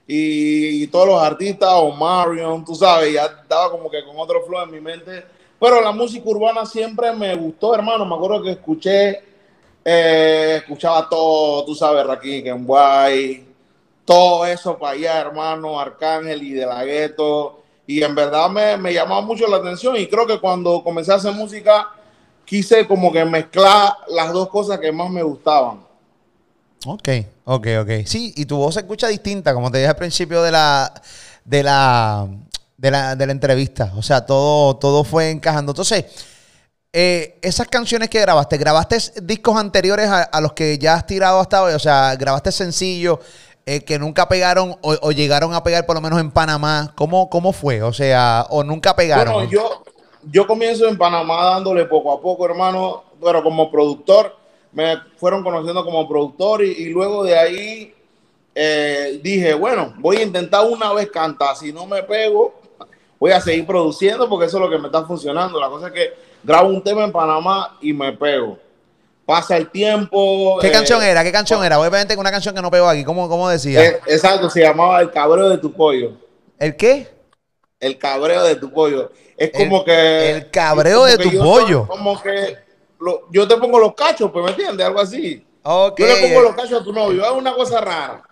[0.06, 4.62] y, todos los artistas, o Marion, tú sabes, ya estaba como que con otro flow
[4.62, 5.24] en mi mente.
[5.58, 8.04] Pero la música urbana siempre me gustó, hermano.
[8.04, 9.22] Me acuerdo que escuché,
[9.84, 13.46] eh, escuchaba todo, tú sabes, Rakim, Guay,
[14.04, 17.62] todo eso para allá, hermano, Arcángel y De La Gueto.
[17.86, 19.96] Y en verdad me, me llamaba mucho la atención.
[19.96, 21.90] Y creo que cuando comencé a hacer música,
[22.44, 25.85] quise como que mezclar las dos cosas que más me gustaban.
[26.84, 27.08] Ok,
[27.44, 27.90] ok, ok.
[28.04, 30.92] Sí, y tu voz se escucha distinta, como te dije al principio de la,
[31.44, 32.28] de la,
[32.76, 33.92] de la, de la entrevista.
[33.96, 35.72] O sea, todo, todo fue encajando.
[35.72, 36.04] Entonces,
[36.92, 41.62] eh, esas canciones que grabaste, ¿grabaste discos anteriores a, los que ya has tirado hasta
[41.62, 41.74] hoy?
[41.74, 43.18] O sea, ¿grabaste sencillos
[43.66, 46.92] eh, que nunca pegaron o, llegaron a pegar por lo menos en Panamá?
[46.94, 47.82] ¿Cómo, cómo fue?
[47.82, 49.34] O sea, o nunca pegaron.
[49.34, 49.82] Bueno, yo,
[50.24, 54.45] yo comienzo en Panamá dándole poco a poco, hermano, pero como productor
[54.76, 57.94] me fueron conociendo como productor y, luego de ahí
[58.54, 62.60] eh, dije, bueno, voy a intentar una vez cantar, si no me pego,
[63.18, 65.58] voy a seguir produciendo porque eso es lo que me está funcionando.
[65.58, 66.12] La cosa es que
[66.44, 68.58] grabo un tema en Panamá y me pego.
[69.24, 70.58] Pasa el tiempo.
[70.60, 71.24] ¿Qué canción eh, era?
[71.24, 71.80] ¿Qué canción era?
[71.80, 73.02] Obviamente con una canción que no pegó aquí.
[73.02, 73.82] ¿Cómo, cómo decía?
[73.82, 76.12] Eh, exacto, se llamaba El cabreo de tu pollo.
[76.58, 77.08] ¿El qué?
[77.80, 79.10] El cabreo de tu pollo.
[79.38, 80.32] Es como que.
[80.32, 81.86] El cabreo de tu pollo.
[81.86, 82.65] Como que
[83.30, 84.86] yo te pongo los cachos, pues, ¿me entiendes?
[84.86, 85.44] Algo así.
[85.62, 86.06] Okay.
[86.06, 88.22] Yo le pongo los cachos a tu novio, es una cosa rara.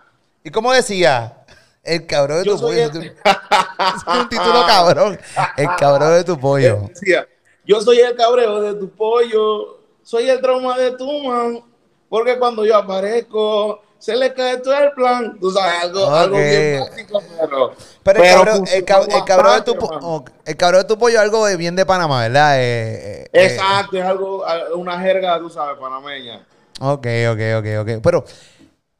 [0.43, 1.45] ¿Y cómo decía?
[1.83, 2.83] El cabrón de tu pollo.
[2.85, 5.19] es un título cabrón.
[5.57, 6.89] El cabrón de tu pollo.
[6.89, 7.27] Decía,
[7.65, 11.63] yo soy el cabreo de tu pollo, soy el trauma de tu man,
[12.09, 15.37] porque cuando yo aparezco, se le cae todo el plan.
[15.39, 17.73] Tú sabes, algo, algo bien básico, pero.
[18.03, 18.85] Pero, el, cabrón, el,
[19.25, 22.59] cabrón, de tu, el cabrón de tu pollo es algo de bien de Panamá, ¿verdad?
[22.59, 26.45] Eh, eh, eh, Exacto, es algo, una jerga, tú sabes, panameña.
[26.79, 28.01] Ok, ok, ok, ok.
[28.03, 28.25] Pero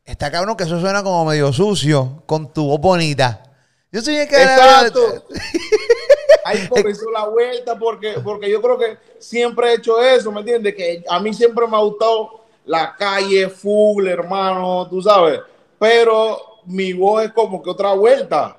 [0.04, 3.44] está cabrón que eso suena como medio sucio con tu voz bonita.
[3.92, 4.50] Yo soy el cabrón.
[4.50, 5.26] Exacto.
[6.46, 10.76] Ahí comenzó la vuelta porque, porque yo creo que siempre he hecho eso, ¿me entiendes?
[10.76, 15.40] Que a mí siempre me ha gustado la calle full, hermano, tú sabes.
[15.80, 18.58] Pero mi voz es como que otra vuelta.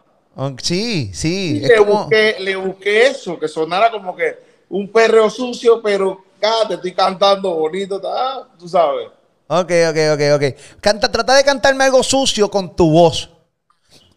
[0.63, 1.61] Sí, sí.
[1.61, 4.39] le, busqué, le busqué eso, que sonara como que
[4.69, 8.01] un perreo sucio, pero cada te estoy cantando bonito,
[8.59, 9.09] tú sabes.
[9.49, 10.81] Ok, ok, ok, ok.
[10.81, 13.31] Canta, trata de cantarme algo sucio con tu voz.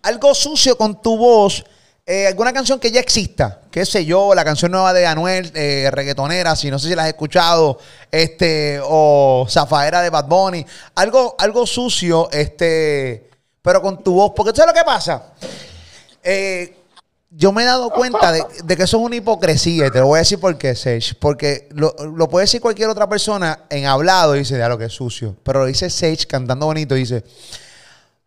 [0.01, 1.63] Algo sucio con tu voz
[2.11, 5.91] eh, alguna canción que ya exista, qué sé yo, la canción nueva de Anuel, eh,
[5.91, 7.77] reggaetonera, si no sé si la has escuchado,
[8.09, 13.29] este, o Zafaera de Bad Bunny, algo, algo sucio, este,
[13.61, 15.33] pero con tu voz, porque tú sabes lo que pasa.
[16.23, 16.77] Eh,
[17.29, 18.43] yo me he dado cuenta de,
[18.75, 21.13] que eso es una hipocresía y te lo voy a decir por qué, Sage.
[21.19, 21.93] Porque lo,
[22.27, 25.35] puede decir cualquier otra persona en hablado y dice, ya lo que es sucio.
[25.43, 27.23] Pero lo dice Sage cantando bonito y dice,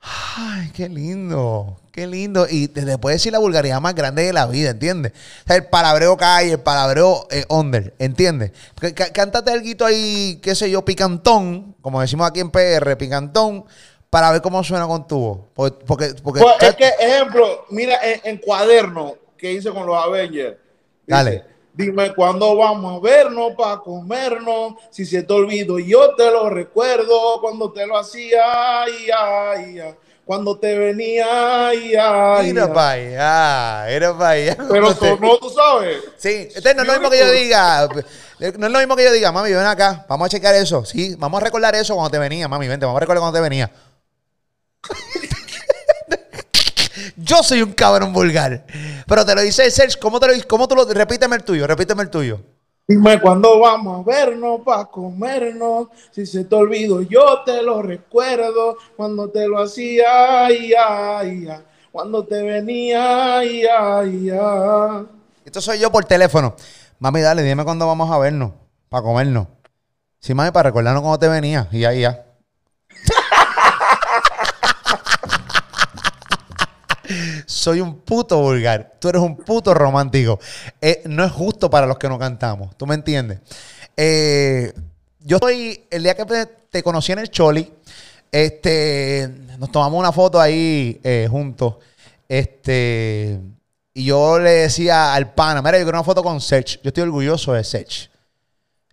[0.03, 2.47] ay, qué lindo, Qué lindo.
[2.49, 5.12] Y te puede decir la vulgaridad más grande de la vida, ¿entiendes?
[5.45, 8.53] O sea, el palabreo cae, el palabreo eh, under, ¿entiendes?
[9.12, 13.67] Cántate algo ahí, qué sé yo, picantón, como decimos aquí en PR, picantón,
[14.09, 15.41] para ver cómo suena con tu voz.
[15.87, 20.57] Porque, porque, pues, es que, ejemplo, mira, en, cuaderno que hice con los Avengers.
[21.07, 21.52] Dale.
[21.74, 24.74] Dime cuándo vamos a vernos para comernos.
[24.90, 28.82] Si se te olvido, yo te lo recuerdo cuando te lo hacía.
[28.82, 34.56] Ay, ay, ay cuando te venía ay, ay, Era para allá, era para allá.
[34.70, 35.98] Pero sonó, tú sabes.
[36.16, 37.88] Sí, este no es lo mismo que yo diga.
[38.56, 40.85] No es lo mismo que yo diga, mami, ven acá, vamos a checar eso.
[40.85, 43.42] Sí, vamos a recordar eso cuando te venía, mami, vente, vamos a recordar cuando te
[43.42, 43.70] venía.
[47.33, 48.64] yo soy un cabrón vulgar.
[49.07, 52.03] Pero te lo dice Serge, ¿cómo, te lo, cómo tú lo Repíteme el tuyo, repíteme
[52.03, 52.40] el tuyo.
[52.87, 55.88] Dime cuándo vamos a vernos para comernos.
[56.11, 58.77] Si se te olvido, yo te lo recuerdo.
[58.97, 61.62] Cuando te lo hacía, ay, ay, ay.
[61.90, 65.07] cuando te venía, ay, ay, ay.
[65.45, 66.55] Esto soy yo por teléfono.
[66.99, 68.53] Mami, dale, dime cuándo vamos a vernos,
[68.88, 69.47] para comernos.
[70.18, 71.68] Sí, mami, para recordarnos cómo te venía.
[71.73, 72.27] Y ahí ya.
[77.46, 78.94] Soy un puto vulgar.
[78.98, 80.38] Tú eres un puto romántico.
[80.81, 82.77] Eh, no es justo para los que no cantamos.
[82.77, 83.40] ¿Tú me entiendes?
[83.96, 84.72] Eh,
[85.20, 86.25] yo estoy, el día que
[86.70, 87.72] te, conocí en el Choli,
[88.31, 91.77] este, nos tomamos una foto ahí eh, juntos.
[92.29, 93.38] Este,
[93.94, 96.81] y yo le decía al pana, mira, yo quiero una foto con Sech.
[96.83, 98.12] Yo estoy orgulloso de Sech.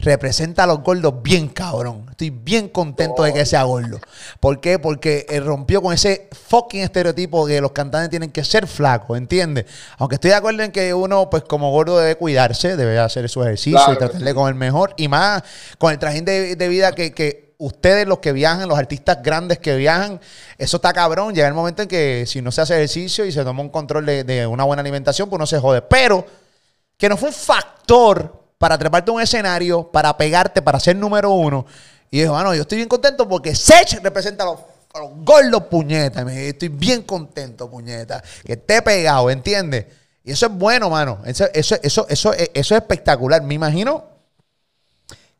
[0.01, 2.05] Representa a los gordos bien cabrón.
[2.09, 3.99] Estoy bien contento de que sea gordo.
[4.39, 4.79] ¿Por qué?
[4.79, 9.17] Porque él rompió con ese fucking estereotipo de que los cantantes tienen que ser flacos,
[9.17, 9.65] ¿entiendes?
[9.97, 13.43] Aunque estoy de acuerdo en que uno, pues como gordo, debe cuidarse, debe hacer su
[13.43, 14.93] ejercicio Claro y tratar de comer mejor.
[14.95, 15.43] Y más
[15.77, 19.59] con el trajín de, de vida que, que ustedes, los que viajan, los artistas grandes
[19.59, 20.21] que viajan,
[20.57, 21.35] eso está cabrón.
[21.35, 24.05] Llega el momento en que si no se hace ejercicio y se toma un control
[24.05, 25.81] de, de una buena alimentación, pues no se jode.
[25.81, 26.25] Pero
[26.97, 31.31] que no fue un factor para treparte a un escenario, para pegarte, para ser número
[31.31, 31.65] uno.
[32.11, 34.59] Y dijo, bueno, yo estoy bien contento porque Sech representa a los,
[35.23, 36.29] gordos puñetas.
[36.31, 38.21] Estoy bien contento, puñeta.
[38.45, 39.85] Que esté pegado, ¿entiendes?
[40.23, 41.19] Y eso es bueno, mano.
[41.25, 43.41] Eso, eso, eso, eso, eso es espectacular.
[43.43, 44.03] Me imagino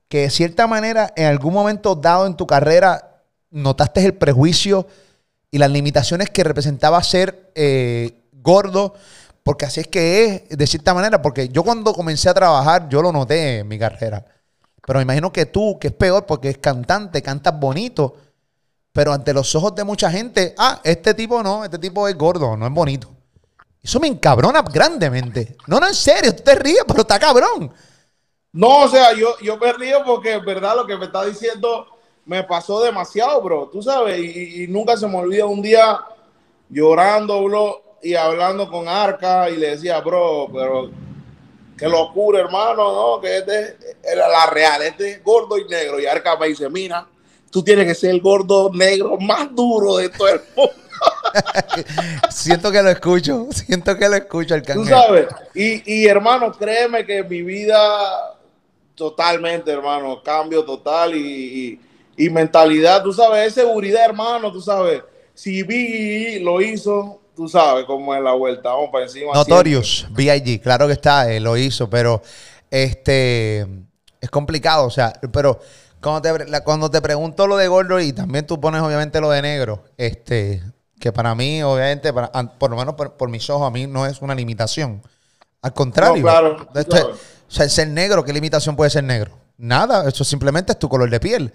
[0.08, 4.88] que de cierta manera, en algún momento dado en tu carrera, notaste el prejuicio
[5.52, 8.94] y las limitaciones que representaba ser eh, gordo,
[9.50, 13.02] porque así es que es, de cierta manera, porque yo cuando comencé a trabajar, yo
[13.02, 14.24] lo noté en mi carrera.
[14.86, 18.16] Pero me imagino que tú, que es peor, porque es cantante, cantas bonito,
[18.92, 22.56] pero ante los ojos de mucha gente, ah, este tipo no, este tipo es gordo,
[22.56, 23.10] no es bonito.
[23.82, 25.58] Eso me encabrona grandemente.
[25.66, 27.74] No, no, en serio, tú te ríes, pero está cabrón.
[28.52, 31.88] No, o sea, yo, yo me río porque es verdad lo que me está diciendo
[32.24, 33.68] me pasó demasiado, bro.
[33.74, 36.00] Tú sabes, y, y nunca se me olvida un día
[36.70, 40.90] llorando, bro, y hablando con Arca y le decía, bro, pero
[41.78, 43.22] qué locura, hermano, ¿no?
[43.22, 46.00] Que este era la real, este es gordo y negro.
[46.00, 47.08] Y Arca me dice, mira,
[47.50, 50.74] tú tienes que ser el gordo negro más duro de todo el mundo.
[52.30, 57.06] siento que lo escucho, siento que lo escucho el Tú sabes, y, y hermano, créeme
[57.06, 58.36] que mi vida
[58.96, 61.20] totalmente, hermano, cambio total y,
[62.18, 65.02] y- y mentalidad, tú sabes, es seguridad, hermano, tú sabes.
[65.34, 69.32] Si vi lo hizo, tú sabes cómo es la vuelta, vamos para encima.
[69.34, 72.22] Notorious, B.I.G., claro que está, eh, lo hizo, pero
[72.70, 73.62] este
[74.20, 75.58] es complicado, o sea, pero
[76.02, 79.30] cuando te, la- cuando te pregunto lo de gordo y también tú pones obviamente lo
[79.30, 80.62] de negro, este,
[81.00, 84.06] que para mí, obviamente, para- por lo menos por, por mis ojos, a mí no
[84.06, 85.02] es una limitación.
[85.62, 87.12] Al contrario, No, claro, claro.
[87.14, 89.38] o sea, el ser negro, ¿qué limitación puede ser negro?
[89.58, 91.54] Nada, eso simplemente es tu color de piel.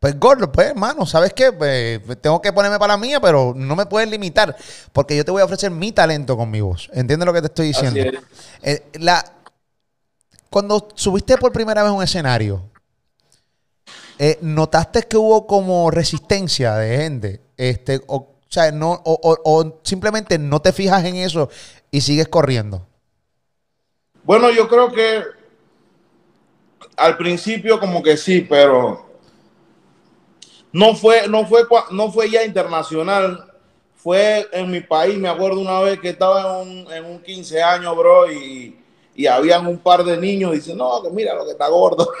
[0.00, 1.52] Pues gordo, pues hermano, ¿sabes qué?
[1.52, 4.56] Pues, tengo que ponerme para la mía, pero no me puedes limitar,
[4.94, 6.88] porque yo te voy a ofrecer mi talento con mi voz.
[6.94, 8.00] ¿Entiendes lo que te estoy diciendo?
[8.00, 8.18] Así
[8.62, 9.22] Eh, la,
[10.48, 12.70] cuando subiste por primera vez a un escenario,
[14.18, 17.40] eh, ¿notaste que hubo como resistencia de gente?
[17.58, 21.50] Este, o, o sea, no, o, o- o simplemente no te fijas en eso
[21.90, 22.86] y sigues corriendo.
[24.24, 25.22] Bueno, yo creo que
[26.96, 29.09] al principio como que sí, pero
[30.72, 33.46] no fue, no fue, no fue ya internacional.
[33.96, 37.62] Fue en mi país, me acuerdo una vez que estaba en un, en un 15
[37.62, 38.74] años, bro, y,
[39.14, 42.10] y habían un par de niños diciendo, no, que mira lo que está gordo.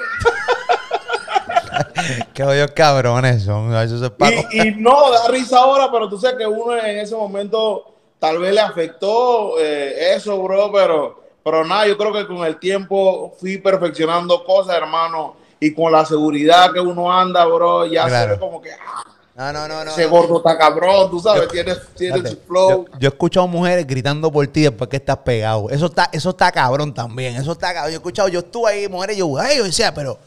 [2.34, 3.74] Qué odios cabrones son.
[3.74, 4.14] Eso
[4.52, 8.38] Y, y no, da risa ahora, pero tú sabes que uno en ese momento tal
[8.38, 13.34] vez le afectó eh, eso, bro, pero, pero nada, yo creo que con el tiempo
[13.38, 18.24] fui perfeccionando cosas, hermano, y con la seguridad que uno anda, bro, ya Claro.
[18.26, 19.04] se ve como que ah,
[19.36, 19.90] No, no, no, no.
[19.90, 22.86] ese gordo está cabrón, tú sabes, tiene, tiene su flow.
[22.92, 25.68] Yo, yo he escuchado mujeres gritando por ti después que estás pegado.
[25.70, 27.36] Eso está, eso está cabrón también.
[27.36, 27.90] Eso está cabrón.
[27.92, 30.18] Yo he escuchado, yo estuve ahí, mujeres, yo, ay, yo decía, pero,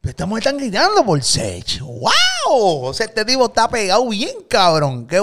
[0.00, 1.80] pero esta mujer están gritando por Sech.
[1.80, 2.84] ¡Wow!
[2.86, 5.06] O sea, este tipo está pegado bien, cabrón.
[5.06, 5.20] Qué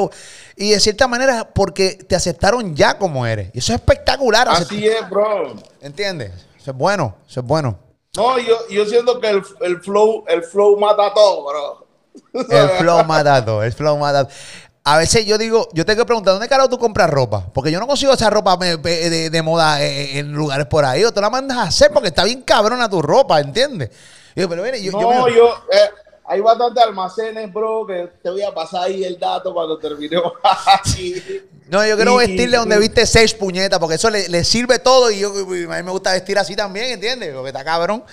[0.55, 3.49] y de cierta manera, porque te aceptaron ya como eres.
[3.53, 4.47] Y eso es espectacular.
[4.49, 5.55] Así es, bro.
[5.81, 6.33] ¿Entiendes?
[6.59, 7.79] Eso es bueno, eso es bueno.
[8.17, 11.85] No, yo, yo siento que el, el flow, el flow mata todo, bro.
[12.49, 14.35] El flow mata todo, el flow mata todo.
[14.83, 17.45] A veces yo digo, yo tengo que preguntar, ¿dónde carajo tú compras ropa?
[17.53, 21.03] Porque yo no consigo esa ropa pe- de, de moda eh, en lugares por ahí.
[21.05, 23.91] O tú la mandas a hacer porque está bien cabrona tu ropa, ¿entiendes?
[24.35, 25.89] Yo, pero mire, yo, no, yo, eh,
[26.31, 30.33] hay bastantes almacenes, bro, que te voy a pasar ahí el dato cuando terminemos
[31.69, 35.21] no, yo quiero vestirle donde viste seis puñetas, porque eso le, le sirve todo y
[35.21, 37.33] yo, y a mí me gusta vestir así también, ¿entiendes?
[37.33, 38.03] Porque está cabrón.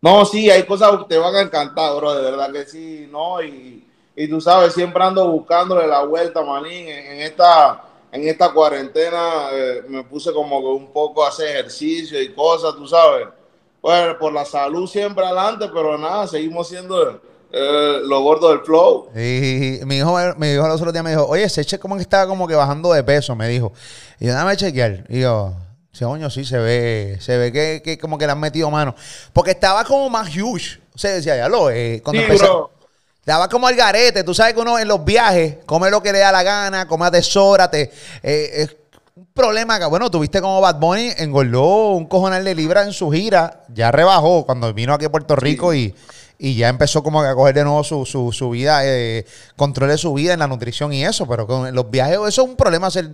[0.00, 3.42] No, sí, hay cosas que te van a encantar, bro, de verdad que sí, ¿no?
[3.42, 6.88] Y, y tú sabes, siempre ando buscándole la vuelta, manín.
[6.88, 12.20] En, esta, en esta cuarentena eh, me puse como que un poco a hacer ejercicio
[12.22, 13.28] y cosas, tú sabes.
[13.84, 17.20] Bueno, por la salud siempre adelante, pero nada, seguimos siendo
[17.52, 19.10] eh, lo gordo del flow.
[19.14, 22.26] Y, mi hijo me dijo los otros días, me dijo, oye, Seche como que estaba
[22.26, 23.74] como que bajando de peso, me dijo.
[24.18, 25.04] Y yo, dame chequear.
[25.10, 25.52] Y yo,
[25.92, 28.94] sí, coño, sí, se ve, se ve que, que, como que le han metido mano.
[29.34, 30.80] Porque estaba como más huge.
[30.94, 32.48] O sea, decía, ya lo, eh, cuando Sí, empecé-.
[33.26, 34.24] Daba como al garete.
[34.24, 37.04] Tú sabes que uno en los viajes come lo que le da la gana, come
[37.04, 37.90] atesórate.
[38.22, 38.83] Eh, un
[39.34, 43.64] problema que, bueno, tuviste como Bad Bunny, engordó un cojonal de libra en su gira.
[43.68, 45.92] Ya rebajó cuando vino aquí a Puerto Rico y,
[46.38, 49.98] y ya empezó como a coger de nuevo su, su, su vida, eh, control de
[49.98, 51.26] su vida en la nutrición y eso.
[51.26, 52.86] Pero con los viajes, eso es un problema.
[52.86, 53.10] Hacer,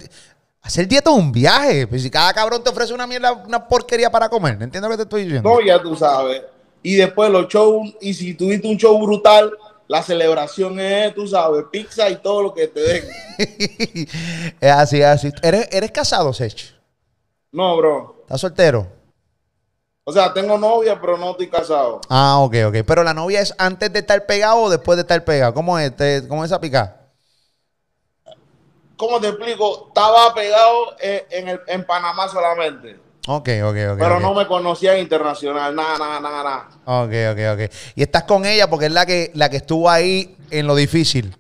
[0.61, 1.87] hacer dieta es un viaje.
[1.87, 4.59] Pues si cada cabrón te ofrece una mierda, una porquería para comer.
[4.61, 5.49] ¿Entiendes lo que te estoy diciendo?
[5.49, 6.43] No, ya tú sabes.
[6.83, 9.51] Y después los shows, y si tuviste un show brutal,
[9.91, 13.09] la celebración es, tú sabes, pizza y todo lo que te den.
[14.61, 15.33] es así, es así.
[15.43, 16.77] ¿Eres, eres casado, Sech?
[17.51, 18.19] No, bro.
[18.21, 18.87] ¿Estás soltero?
[20.05, 22.01] O sea, tengo novia, pero no estoy casado.
[22.09, 22.77] Ah, ok, ok.
[22.87, 25.55] Pero la novia es antes de estar pegado o después de estar pegado.
[25.55, 27.09] ¿Cómo es, Te- cómo es esa picada?
[28.97, 29.89] ¿Cómo te explico?
[29.89, 32.97] Estaba pegado eh, en, el, en Panamá solamente.
[33.27, 33.99] Ok, ok, ok.
[33.99, 35.75] pero no me conocía en internacional.
[35.75, 36.69] Nada, nada, nada, nada.
[37.05, 37.75] Ok, ok, ok.
[37.95, 41.37] Y estás con ella porque es la que, la que estuvo ahí en lo difícil.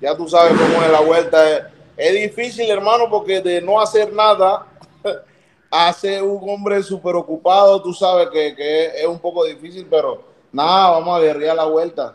[0.00, 1.70] Ya tú sabes cómo es la vuelta.
[1.96, 4.66] Es, difícil, hermano, porque de no hacer nada
[5.98, 10.22] ser un hombre súper ocupado, tú sabes que, que es, es un poco difícil, pero
[10.52, 12.14] nada, vamos a guerrear la vuelta.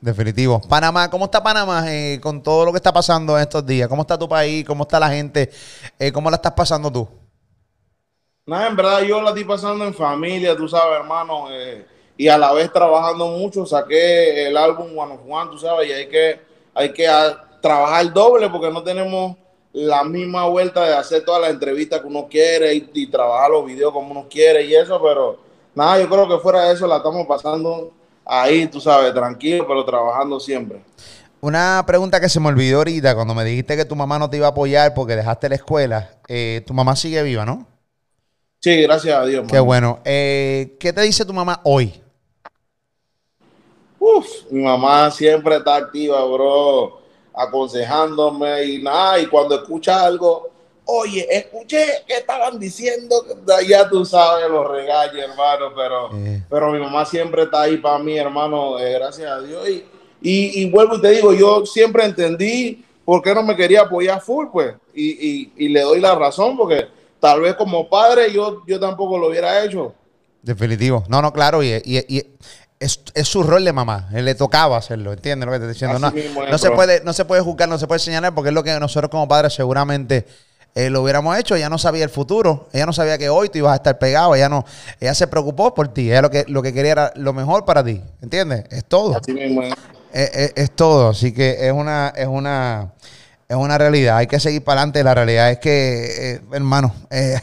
[0.00, 0.60] Definitivo.
[0.60, 3.88] Panamá, ¿cómo está Panamá eh, con todo lo que está pasando en estos días?
[3.88, 4.64] ¿Cómo está tu país?
[4.66, 5.50] ¿Cómo está la gente?
[5.98, 7.08] Eh, ¿Cómo la estás pasando tú?
[8.46, 12.36] Nada, en verdad yo la estoy pasando en familia, tú sabes, hermano, eh, y a
[12.36, 13.64] la vez trabajando mucho.
[13.64, 16.40] Saqué el álbum One of One, tú sabes, y hay que,
[16.74, 19.34] hay que ah, trabajar doble porque no tenemos
[19.72, 23.94] la misma vuelta de hacer todas las entrevistas que uno quiere y, trabajar los videos
[23.94, 25.38] como uno quiere y eso, pero
[25.74, 27.92] nada, yo creo que fuera de eso la estamos pasando
[28.26, 30.82] ahí, tú sabes, tranquilo, pero trabajando siempre.
[31.40, 34.36] Una pregunta que se me olvidó ahorita cuando me dijiste que tu mamá no te
[34.36, 36.10] iba a apoyar porque dejaste la escuela.
[36.28, 37.73] Eh, tu mamá sigue viva, ¿no?
[38.64, 39.44] Sí, gracias a Dios.
[39.46, 39.64] Qué mano.
[39.66, 39.98] bueno.
[40.06, 41.92] Eh, ¿Qué te dice tu mamá hoy?
[43.98, 46.98] Uf, mi mamá siempre está activa, bro,
[47.34, 50.48] aconsejándome y nada, y cuando escucha algo,
[50.86, 53.14] oye, escuché que estaban diciendo,
[53.68, 56.42] ya tú sabes, los regaños, hermano, pero, Eh.
[56.48, 59.68] pero mi mamá siempre está ahí para mí, hermano, eh, gracias a Dios.
[59.68, 59.84] Y,
[60.22, 64.22] y, y vuelvo y te digo, yo siempre entendí por qué no me quería apoyar
[64.22, 66.86] full, pues, y, y, y le doy la razón, porque
[67.24, 69.94] tal vez como padre yo, yo tampoco lo hubiera hecho.
[70.42, 71.04] Definitivo.
[71.08, 71.62] No, no, claro.
[71.62, 72.22] Y, y- y
[72.78, 74.10] es, es su rol de mamá.
[74.12, 75.14] Él le tocaba hacerlo.
[75.14, 76.06] ¿Entiendes lo que te estoy diciendo?
[76.06, 78.62] Así No, se puede, no se puede juzgar, no se puede señalar porque es lo
[78.62, 80.26] que nosotros como padres seguramente
[80.74, 81.54] eh, lo hubiéramos hecho.
[81.56, 82.68] Ella no sabía el futuro.
[82.74, 84.34] Ella no sabía que hoy tú ibas a estar pegado.
[84.34, 84.66] Ella no,
[85.00, 86.10] ella se preocupó por ti.
[86.10, 88.02] Ella lo que, lo que quería era lo mejor para ti.
[88.20, 88.64] ¿Entiendes?
[88.70, 89.16] Es todo.
[89.16, 89.72] Así mismo es.
[90.12, 92.92] Es, es- es todo, así que es una, es una,
[93.48, 94.16] es una realidad.
[94.18, 95.04] Hay que seguir para adelante.
[95.04, 97.38] La realidad es que, eh, hermano, eh,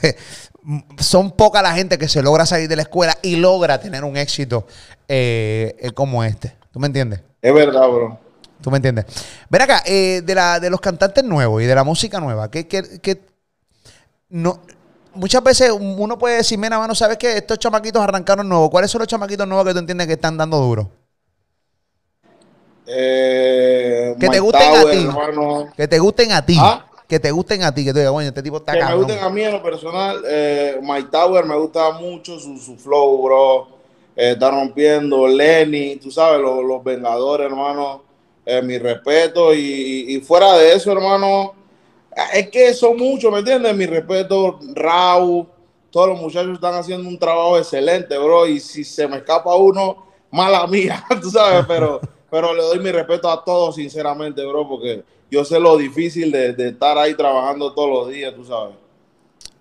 [0.97, 4.17] son poca la gente que se logra salir de la escuela y logra tener un
[4.17, 4.65] éxito
[5.07, 6.55] eh, como este.
[6.71, 7.21] ¿Tú me entiendes?
[7.41, 8.19] Es verdad, bro.
[8.61, 9.05] ¿Tú me entiendes?
[9.49, 12.99] Ven acá, de, la, de los cantantes nuevos y de la música nueva, que, que,
[12.99, 13.21] que
[14.29, 14.59] no,
[15.13, 17.37] muchas veces uno puede decir, mira, mano, ¿sabes qué?
[17.37, 18.69] Estos chamaquitos arrancaron nuevos.
[18.69, 20.89] ¿Cuáles son los chamaquitos nuevos que tú entiendes que están dando duro?
[22.87, 25.03] Eh, Que te gusten a Tower, ti.
[25.03, 25.67] hermano.
[25.75, 26.57] Que te gusten a ti.
[26.59, 26.85] ¿Ah?
[27.07, 27.83] Que te gusten a ti.
[27.83, 29.03] Que tú digas, coño, este tipo está Que me cabrón.
[29.03, 30.21] gusten a mí en lo personal.
[30.27, 33.67] Eh, Mike Tower me gusta mucho su, su flow, bro.
[34.15, 35.27] Eh, está rompiendo.
[35.27, 38.03] Lenny, tú sabes, los, los Vengadores, hermano.
[38.45, 39.53] Eh, mi respeto.
[39.53, 41.53] Y, y- y fuera de eso, hermano,
[42.33, 43.75] es que son muchos, ¿me entiendes?
[43.75, 45.47] Mi respeto, Raúl.
[45.91, 48.47] Todos los muchachos están haciendo un trabajo excelente, bro.
[48.47, 51.99] Y si se me escapa uno, mala mía, tú sabes, pero,
[52.31, 56.53] pero le doy mi respeto a todos, sinceramente, bro, porque yo sé lo difícil de,
[56.53, 58.75] de estar ahí trabajando todos los días, tú sabes.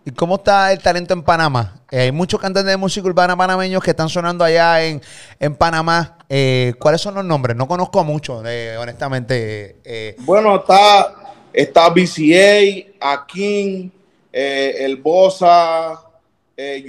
[0.04, 1.82] ¿Y cómo está el talento en Panamá?
[1.90, 5.02] Eh, hay muchos cantantes de música urbana panameños que están sonando allá en,
[5.38, 6.16] en Panamá.
[6.28, 7.54] Eh, ¿Cuáles son los nombres?
[7.56, 9.76] No conozco a muchos, eh, honestamente.
[9.84, 13.92] eh, Bueno, está, está BCA, Akin,
[14.32, 16.00] el Bosa,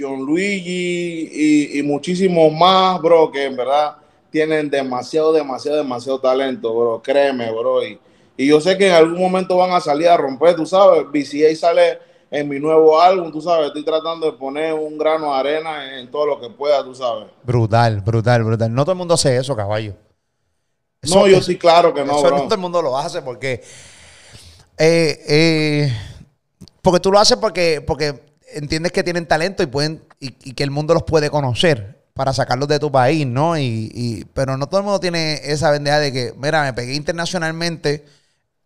[0.00, 3.96] John Luigi y, y muchísimos más, bro, que en verdad
[4.32, 7.02] tienen demasiado, demasiado, demasiado talento, bro.
[7.02, 7.84] Créeme, bro.
[7.86, 8.00] Y,
[8.36, 11.04] y yo sé que en algún momento van a salir a romper, tú sabes.
[11.12, 11.98] BCA sale
[12.30, 13.68] en mi nuevo álbum, tú sabes.
[13.68, 17.28] Estoy tratando de poner un grano de arena en todo lo que pueda, tú sabes.
[17.42, 18.74] brutal, brutal, brutal.
[18.74, 19.94] No todo el mundo hace eso, caballo.
[21.02, 22.36] no, yo sí, claro que no, eso bro.
[22.36, 23.62] no todo el mundo lo hace porque.
[24.78, 25.92] eh, eh,
[26.82, 28.20] porque tú lo haces porque, porque
[28.54, 32.32] entiendes que tienen talento y pueden y, y que el mundo los puede conocer para
[32.32, 33.56] sacarlos de tu país, ¿no?
[33.58, 36.94] Y, y- pero no todo el mundo tiene esa bendeja de que, mira, me pegué
[36.94, 38.04] internacionalmente,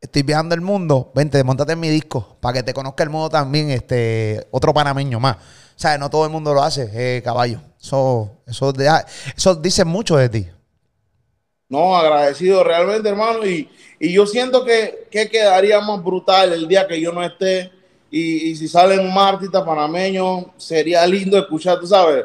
[0.00, 3.30] estoy viajando el mundo, vente, montate en mi disco para que te conozca el mundo
[3.30, 5.36] también, este, otro panameño más.
[5.38, 7.60] O sea, no todo el mundo lo hace, eh, caballo.
[7.82, 10.48] Eso, eso, deja- eso dice mucho de ti.
[11.68, 13.44] No, agradecido realmente, hermano.
[13.46, 13.68] Y,
[13.98, 17.72] y yo siento que, que quedaría más brutal el día que yo no esté.
[18.10, 22.24] Y, y si salen más artistas panameños, sería lindo escuchar, tú sabes.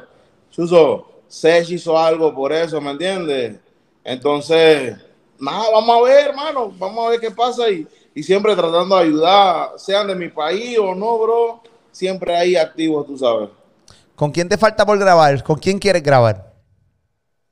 [0.51, 3.57] Chuso, Sech hizo algo por eso, ¿me entiendes?
[4.03, 4.97] Entonces,
[5.39, 6.73] nada, vamos a ver, hermano.
[6.77, 7.69] Vamos a ver qué pasa.
[7.69, 11.63] Y, y siempre tratando de ayudar, sean de mi país o no, bro.
[11.91, 13.49] Siempre ahí activos, tú sabes.
[14.15, 15.41] ¿Con quién te falta por grabar?
[15.43, 16.53] ¿Con quién quieres grabar?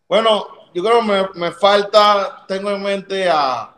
[0.08, 3.74] Bueno, yo creo que me, me falta, tengo en mente a,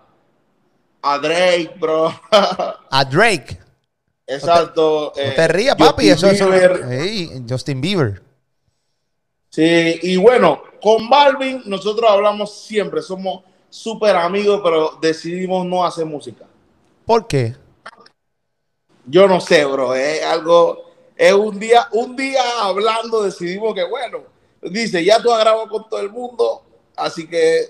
[1.01, 2.13] a Drake, bro.
[2.89, 3.59] A Drake.
[4.27, 5.13] Exacto.
[5.15, 6.09] No eh, te rías, papi.
[6.11, 6.53] Justin Eso.
[6.89, 8.30] Ey, Justin Bieber.
[9.51, 16.05] Sí, y bueno, con Balvin nosotros hablamos siempre, somos súper amigos, pero decidimos no hacer
[16.05, 16.45] música.
[17.05, 17.55] ¿Por qué?
[19.05, 20.85] Yo no sé, bro, es algo,
[21.17, 24.19] es un día, un día hablando decidimos que, bueno,
[24.61, 26.63] dice, ya tú has grabado con todo el mundo,
[26.95, 27.65] así que,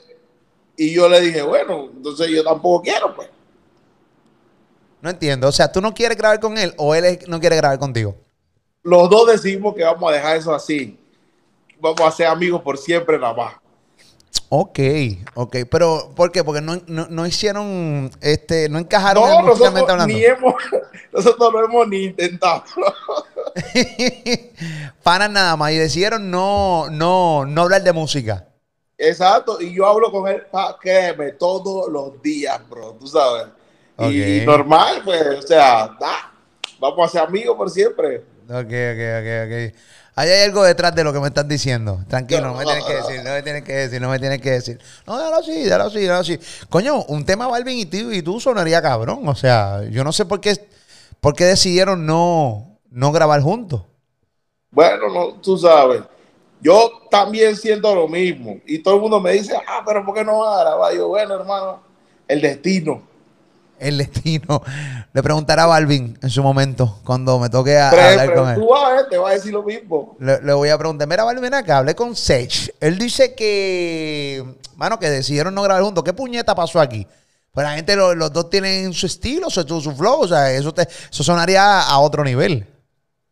[0.77, 3.27] y yo le dije, bueno, entonces yo tampoco quiero, pues.
[5.01, 5.47] No entiendo.
[5.47, 8.15] O sea, ¿tú no quieres grabar con él o él no quiere grabar contigo?
[8.83, 11.00] Los dos decidimos que vamos a dejar eso así.
[11.81, 13.53] Vamos a ser amigos por siempre nada más.
[14.49, 14.79] Ok,
[15.33, 15.55] ok.
[15.69, 16.43] Pero, ¿por qué?
[16.43, 20.13] Porque no, no, no hicieron, este, no encajaron No, nosotros hablando.
[20.13, 20.55] ni hemos,
[21.13, 22.63] nosotros no hemos ni intentado.
[25.03, 25.71] Panas nada más.
[25.71, 28.45] Y decidieron no, no, no hablar de música.
[28.97, 33.47] Exacto, y yo hablo con él, pa, créeme, todos los días, bro, tú sabes.
[33.97, 36.31] Y, normal, pues, o sea, da,
[36.79, 38.17] vamos a ser amigos por siempre.
[38.47, 39.75] Ok, ok, ok, ok.
[40.21, 42.01] Ahí hay algo detrás de lo que me estás diciendo.
[42.07, 44.51] Tranquilo, no me tienes que decir, no me tienes que decir, no me tienes que
[44.51, 44.79] decir.
[45.07, 46.39] No, déjalo así, déjalo así, déjalo así.
[46.69, 49.27] Coño, un tema Balvin y tú, y tú sonaría cabrón.
[49.27, 50.53] O sea, yo no sé por qué,
[51.19, 53.81] por qué decidieron no, no grabar juntos.
[54.69, 56.03] Bueno, no, tú sabes,
[56.61, 58.59] yo también siento lo mismo.
[58.67, 60.93] Y todo el mundo me dice, ah, pero ¿por qué no vas a grabar?
[60.93, 61.81] Yo, bueno, hermano,
[62.27, 63.01] el destino.
[63.81, 64.61] El destino.
[65.11, 68.41] Le preguntará a Balvin en su momento, cuando me toque a, a Pero, hablar pero
[68.41, 68.55] con él.
[68.55, 70.15] tú vas a ver, te va a decir lo mismo.
[70.19, 72.73] Le, le voy a preguntar, mira, Balvin, ven acá, hablé con Sech.
[72.79, 76.03] Él dice que, mano, que decidieron no grabar juntos.
[76.03, 77.05] ¿Qué puñeta pasó aquí?
[77.51, 80.73] Pues la gente, lo- los dos tienen su estilo, su, su flow, o sea, eso,
[80.73, 82.65] te, eso sonaría a otro nivel.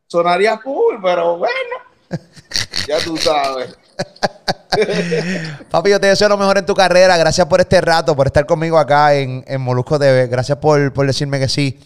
[0.07, 1.75] Sonaría cool, pero bueno,
[2.87, 3.77] ya tú sabes.
[5.71, 7.17] Papi, yo te deseo lo mejor en tu carrera.
[7.17, 10.27] Gracias por este rato, por estar conmigo acá en, en Molusco TV.
[10.27, 11.79] Gracias por, por decirme que sí.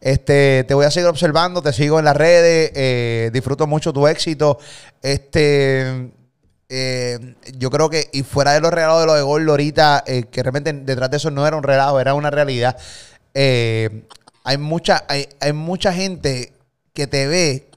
[0.00, 4.06] Este, te voy a seguir observando, te sigo en las redes, eh, disfruto mucho tu
[4.06, 4.58] éxito.
[5.02, 6.10] Este,
[6.68, 10.24] eh, yo creo que, y fuera de los regalos de lo de Gol ahorita, eh,
[10.30, 12.76] que realmente detrás de eso no era un relajo, era una realidad.
[13.34, 14.04] eh,
[14.42, 16.54] hay mucha, hay, hay mucha gente
[16.94, 17.69] que te ve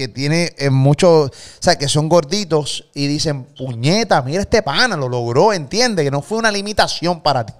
[0.00, 4.96] que tiene eh, muchos, o sea, que son gorditos y dicen, puñeta, mira este pana,
[4.96, 7.52] lo logró, entiende, que no fue una limitación para ti.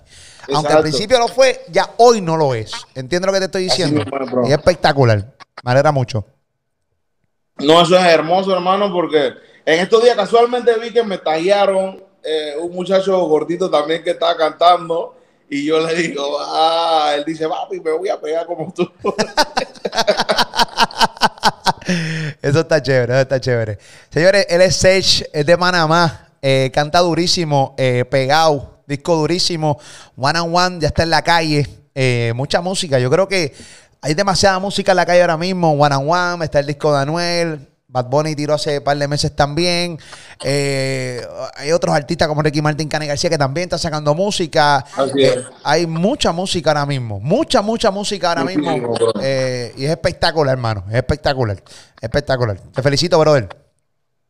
[0.54, 2.72] Aunque al principio lo fue, ya hoy no lo es.
[2.94, 4.02] ¿Entiendes lo que te estoy diciendo?
[4.02, 4.48] mismo.
[4.48, 5.18] Y es espectacular.
[5.62, 6.24] Me alegra mucho.
[7.58, 9.34] No, eso es hermoso, hermano, porque
[9.66, 14.34] en estos días casualmente vi que me tallaron eh, un muchacho gordito también que estaba
[14.34, 15.14] cantando
[15.50, 18.90] y yo le digo, ah, él dice, papi, me voy a pegar como tú.
[22.42, 23.78] Eso está chévere, eso está chévere.
[24.10, 29.78] Señores, él es Sage, es de Panamá, eh, canta durísimo, eh, pegado, disco durísimo,
[30.16, 32.98] One and One, ya está en la calle, eh, mucha música.
[32.98, 33.54] Yo creo que
[34.00, 37.00] hay demasiada música en la calle ahora mismo, One and One, está el disco de
[37.00, 39.98] Anuel, Bad Bunny tiró hace un par de meses también.
[40.44, 41.20] Eh,
[41.56, 44.78] hay otros artistas como Ricky Martin, Cane García que también están sacando música.
[44.96, 48.94] Así Eh, hay mucha música ahora mismo, mucha, mucha música ahora Muchísimo, mismo.
[49.20, 50.84] Eh, y es espectacular, hermano.
[50.88, 51.60] Es espectacular.
[52.00, 52.60] Espectacular.
[52.72, 53.48] Te felicito, brother.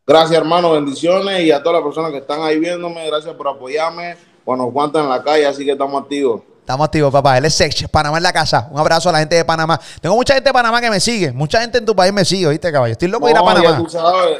[0.07, 4.17] Gracias, hermano, bendiciones y a todas las personas que están ahí viéndome, gracias por apoyarme.
[4.45, 6.43] Bueno, nos aguantan en la calle, así que estamos activos.
[6.71, 7.37] Estamos activos, papá.
[7.37, 8.68] Él es Sex, Panamá en la casa.
[8.71, 9.81] Un abrazo a la gente de Panamá.
[10.01, 11.33] Tengo mucha gente de Panamá que me sigue.
[11.33, 12.93] Mucha gente en tu país me sigue, ¿viste, caballo?
[12.93, 13.77] Estoy loco de ir a ya Panamá.
[13.79, 14.39] tú sabes,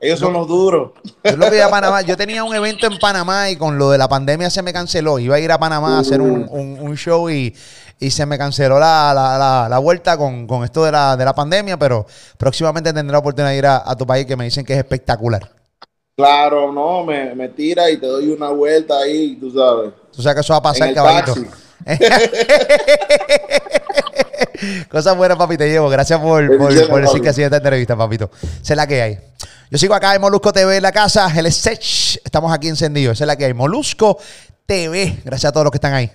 [0.00, 0.92] ellos son los duros.
[1.22, 2.00] Estoy loco de ir a Panamá.
[2.00, 5.18] Yo tenía un evento en Panamá y con lo de la pandemia se me canceló.
[5.18, 7.54] Iba a ir a Panamá a hacer un, un- un show y,
[8.00, 11.26] y se me canceló la, la- la- la vuelta con, con esto de la, de
[11.26, 12.06] la pandemia, pero
[12.38, 14.78] próximamente tendré la oportunidad de ir a, a tu país que me dicen que es
[14.78, 15.50] espectacular.
[16.16, 19.92] Claro, no, me, me tira y te doy una vuelta ahí, tú sabes.
[20.14, 21.34] Tú sabes que eso va a pasar, caballito.
[21.34, 21.46] taxi.
[24.90, 25.88] Cosas buenas, papi, te llevo.
[25.88, 28.30] Gracias por, por, Bendiciones, por decir que sí esta entrevista, papito.
[28.42, 29.18] Esa es la que hay.
[29.70, 31.32] Yo sigo acá en Molusco TV en la casa.
[31.34, 32.20] El Sech.
[32.24, 33.16] Estamos aquí encendidos.
[33.16, 33.54] Esa es la que hay.
[33.54, 34.18] Molusco
[34.66, 35.20] TV.
[35.24, 36.10] Gracias a todos los que están ahí.